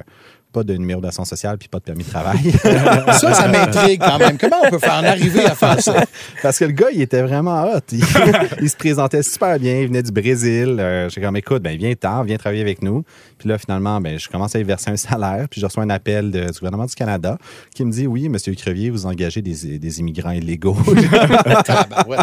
[0.54, 2.38] pas de numéro d'assurance sociale puis pas de permis de travail.
[3.18, 4.38] Ça, ça m'intrigue quand même.
[4.38, 6.04] Comment on peut faire en arriver à faire ça?
[6.42, 7.80] Parce que le gars, il était vraiment hot.
[7.92, 8.02] Il,
[8.62, 9.80] il se présentait super bien.
[9.80, 10.76] Il venait du Brésil.
[10.78, 13.04] Euh, J'ai comme, écoute, ben, viens-t'en, viens travailler avec nous.
[13.38, 15.46] Puis là, finalement, ben, je commence à lui verser un salaire.
[15.50, 17.36] Puis je reçois un appel de- du gouvernement du Canada
[17.74, 20.76] qui me dit, oui, monsieur Crevier, vous engagez des, des immigrants illégaux.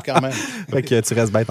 [0.05, 0.31] Quand même.
[0.69, 1.47] fait que tu restes bête,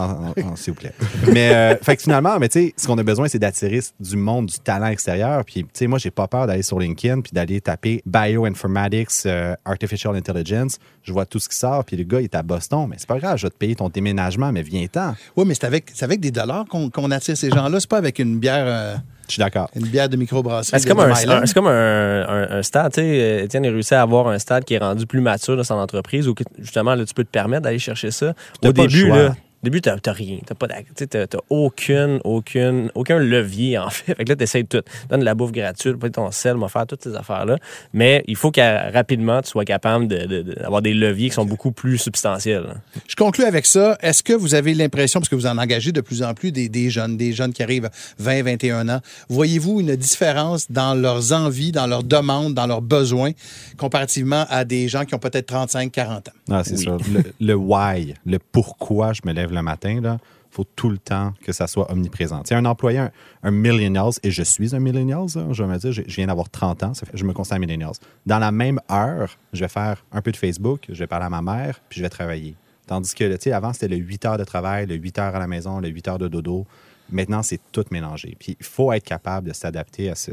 [0.56, 0.92] s'il vous plaît.
[1.32, 4.58] Mais, euh, fait que finalement, mais ce qu'on a besoin, c'est d'attirer du monde, du
[4.58, 5.44] talent extérieur.
[5.44, 9.54] Puis, tu sais, moi, j'ai pas peur d'aller sur LinkedIn puis d'aller taper Bioinformatics, euh,
[9.64, 10.78] Artificial Intelligence.
[11.02, 11.84] Je vois tout ce qui sort.
[11.84, 12.86] Puis le gars, il est à Boston.
[12.88, 15.14] Mais c'est pas grave, je vais te payer ton déménagement, mais viens-t'en.
[15.36, 17.80] Oui, mais c'est avec, c'est avec des dollars qu'on qu'on attire ces gens-là.
[17.80, 18.94] C'est pas avec une bière, euh,
[19.26, 19.68] Je suis d'accord.
[19.74, 20.80] une bière de microbrasserie.
[20.80, 22.92] C'est comme, un, c'est comme un, un- un stade.
[22.92, 25.64] Tu sais, Étienne a réussi à avoir un stade qui est rendu plus mature dans
[25.64, 28.34] son entreprise où que, justement, là, tu peux te permettre d'aller chercher ça.
[28.60, 29.16] t'as Au pas le début, choix.
[29.16, 30.38] là, au début, t'as rien.
[30.46, 34.14] T'as pas t'as- t'as aucune, aucune, aucun levier, en fait.
[34.16, 34.80] Fait que là, t'essayes tout.
[35.08, 37.56] Donne de la bouffe gratuite, paye ton sel, m'a faire toutes ces affaires-là.
[37.92, 41.34] Mais il faut que rapidement, tu sois capable de- de- de- d'avoir des leviers qui
[41.34, 42.62] sont beaucoup plus substantiels.
[42.62, 42.74] là.
[43.08, 43.98] Je conclue avec ça.
[44.00, 46.68] Est-ce que vous avez l'impression, parce que vous en engagez de plus en plus des,
[46.68, 51.32] des jeunes, des jeunes qui arrivent à 20, 21 ans, voyez-vous une différence dans leurs
[51.32, 53.32] envies, dans leurs demandes, dans leurs besoins,
[53.76, 56.32] comparativement à des gens qui ont peut-être 35, 40 ans?
[56.50, 56.84] Ah, c'est Oui.
[56.84, 56.96] ça.
[57.12, 60.18] Le, le why, le pourquoi je me lève le matin, là,
[60.50, 62.42] faut tout le temps que ça soit omniprésent.
[62.42, 63.10] Tu un employé, un,
[63.42, 66.82] un et je suis un millennials, hein, je me dire, je, je viens d'avoir 30
[66.82, 67.94] ans, je me considère millennials.
[68.26, 71.30] Dans la même heure, je vais faire un peu de Facebook, je vais parler à
[71.30, 72.56] ma mère, puis je vais travailler.
[72.86, 75.38] Tandis que, tu sais, avant, c'était le 8 heures de travail, le 8 heures à
[75.38, 76.66] la maison, le 8 heures de dodo.
[77.12, 78.36] Maintenant, c'est tout mélangé.
[78.38, 80.32] Puis il faut être capable de s'adapter à ce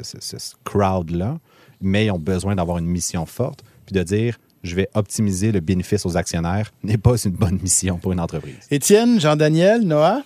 [0.63, 1.37] crowd-là,
[1.81, 5.59] mais ils ont besoin d'avoir une mission forte, puis de dire, je vais optimiser le
[5.59, 8.55] bénéfice aux actionnaires n'est pas une bonne mission pour une entreprise.
[8.71, 10.21] Étienne, Jean-Daniel, Noah?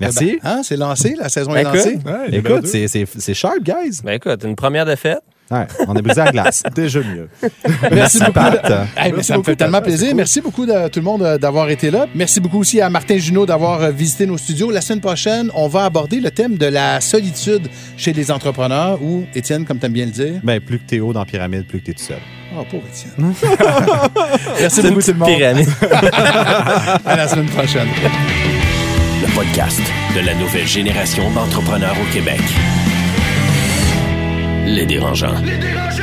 [0.00, 0.32] Merci.
[0.38, 1.74] Eh ben, hein, c'est lancé, la saison est Écoute.
[1.74, 1.98] lancée.
[2.06, 4.00] Ouais, Écoute, c'est- c'est c'est sharp, guys.
[4.02, 5.20] Ben écoute, une première défaite.
[5.50, 6.62] Ouais, on a brisé la glace.
[6.74, 7.28] déjà mieux.
[7.90, 8.32] Merci beaucoup.
[8.32, 8.88] Pat.
[8.96, 10.14] Hey, mais ça me fait tellement plaisir.
[10.14, 12.06] Merci beaucoup de tout le monde euh, d'avoir été là.
[12.14, 14.70] Merci beaucoup aussi à Martin Junot d'avoir euh, visité nos studios.
[14.70, 19.24] La semaine prochaine, on va aborder le thème de la solitude chez les entrepreneurs ou,
[19.34, 20.40] Étienne, comme tu aimes bien le dire.
[20.44, 22.18] Ben, plus que t'es haut dans la pyramide, plus que t'es tout seul.
[22.56, 23.34] Oh, pauvre Étienne.
[24.60, 25.28] Merci beaucoup tout le petite monde.
[25.28, 25.68] pyramide.
[27.06, 27.88] À la semaine prochaine.
[29.22, 29.80] Le podcast
[30.16, 32.40] de la nouvelle génération d'entrepreneurs au Québec.
[34.66, 35.34] Les dérangeants.
[35.44, 35.99] Les dérangeants!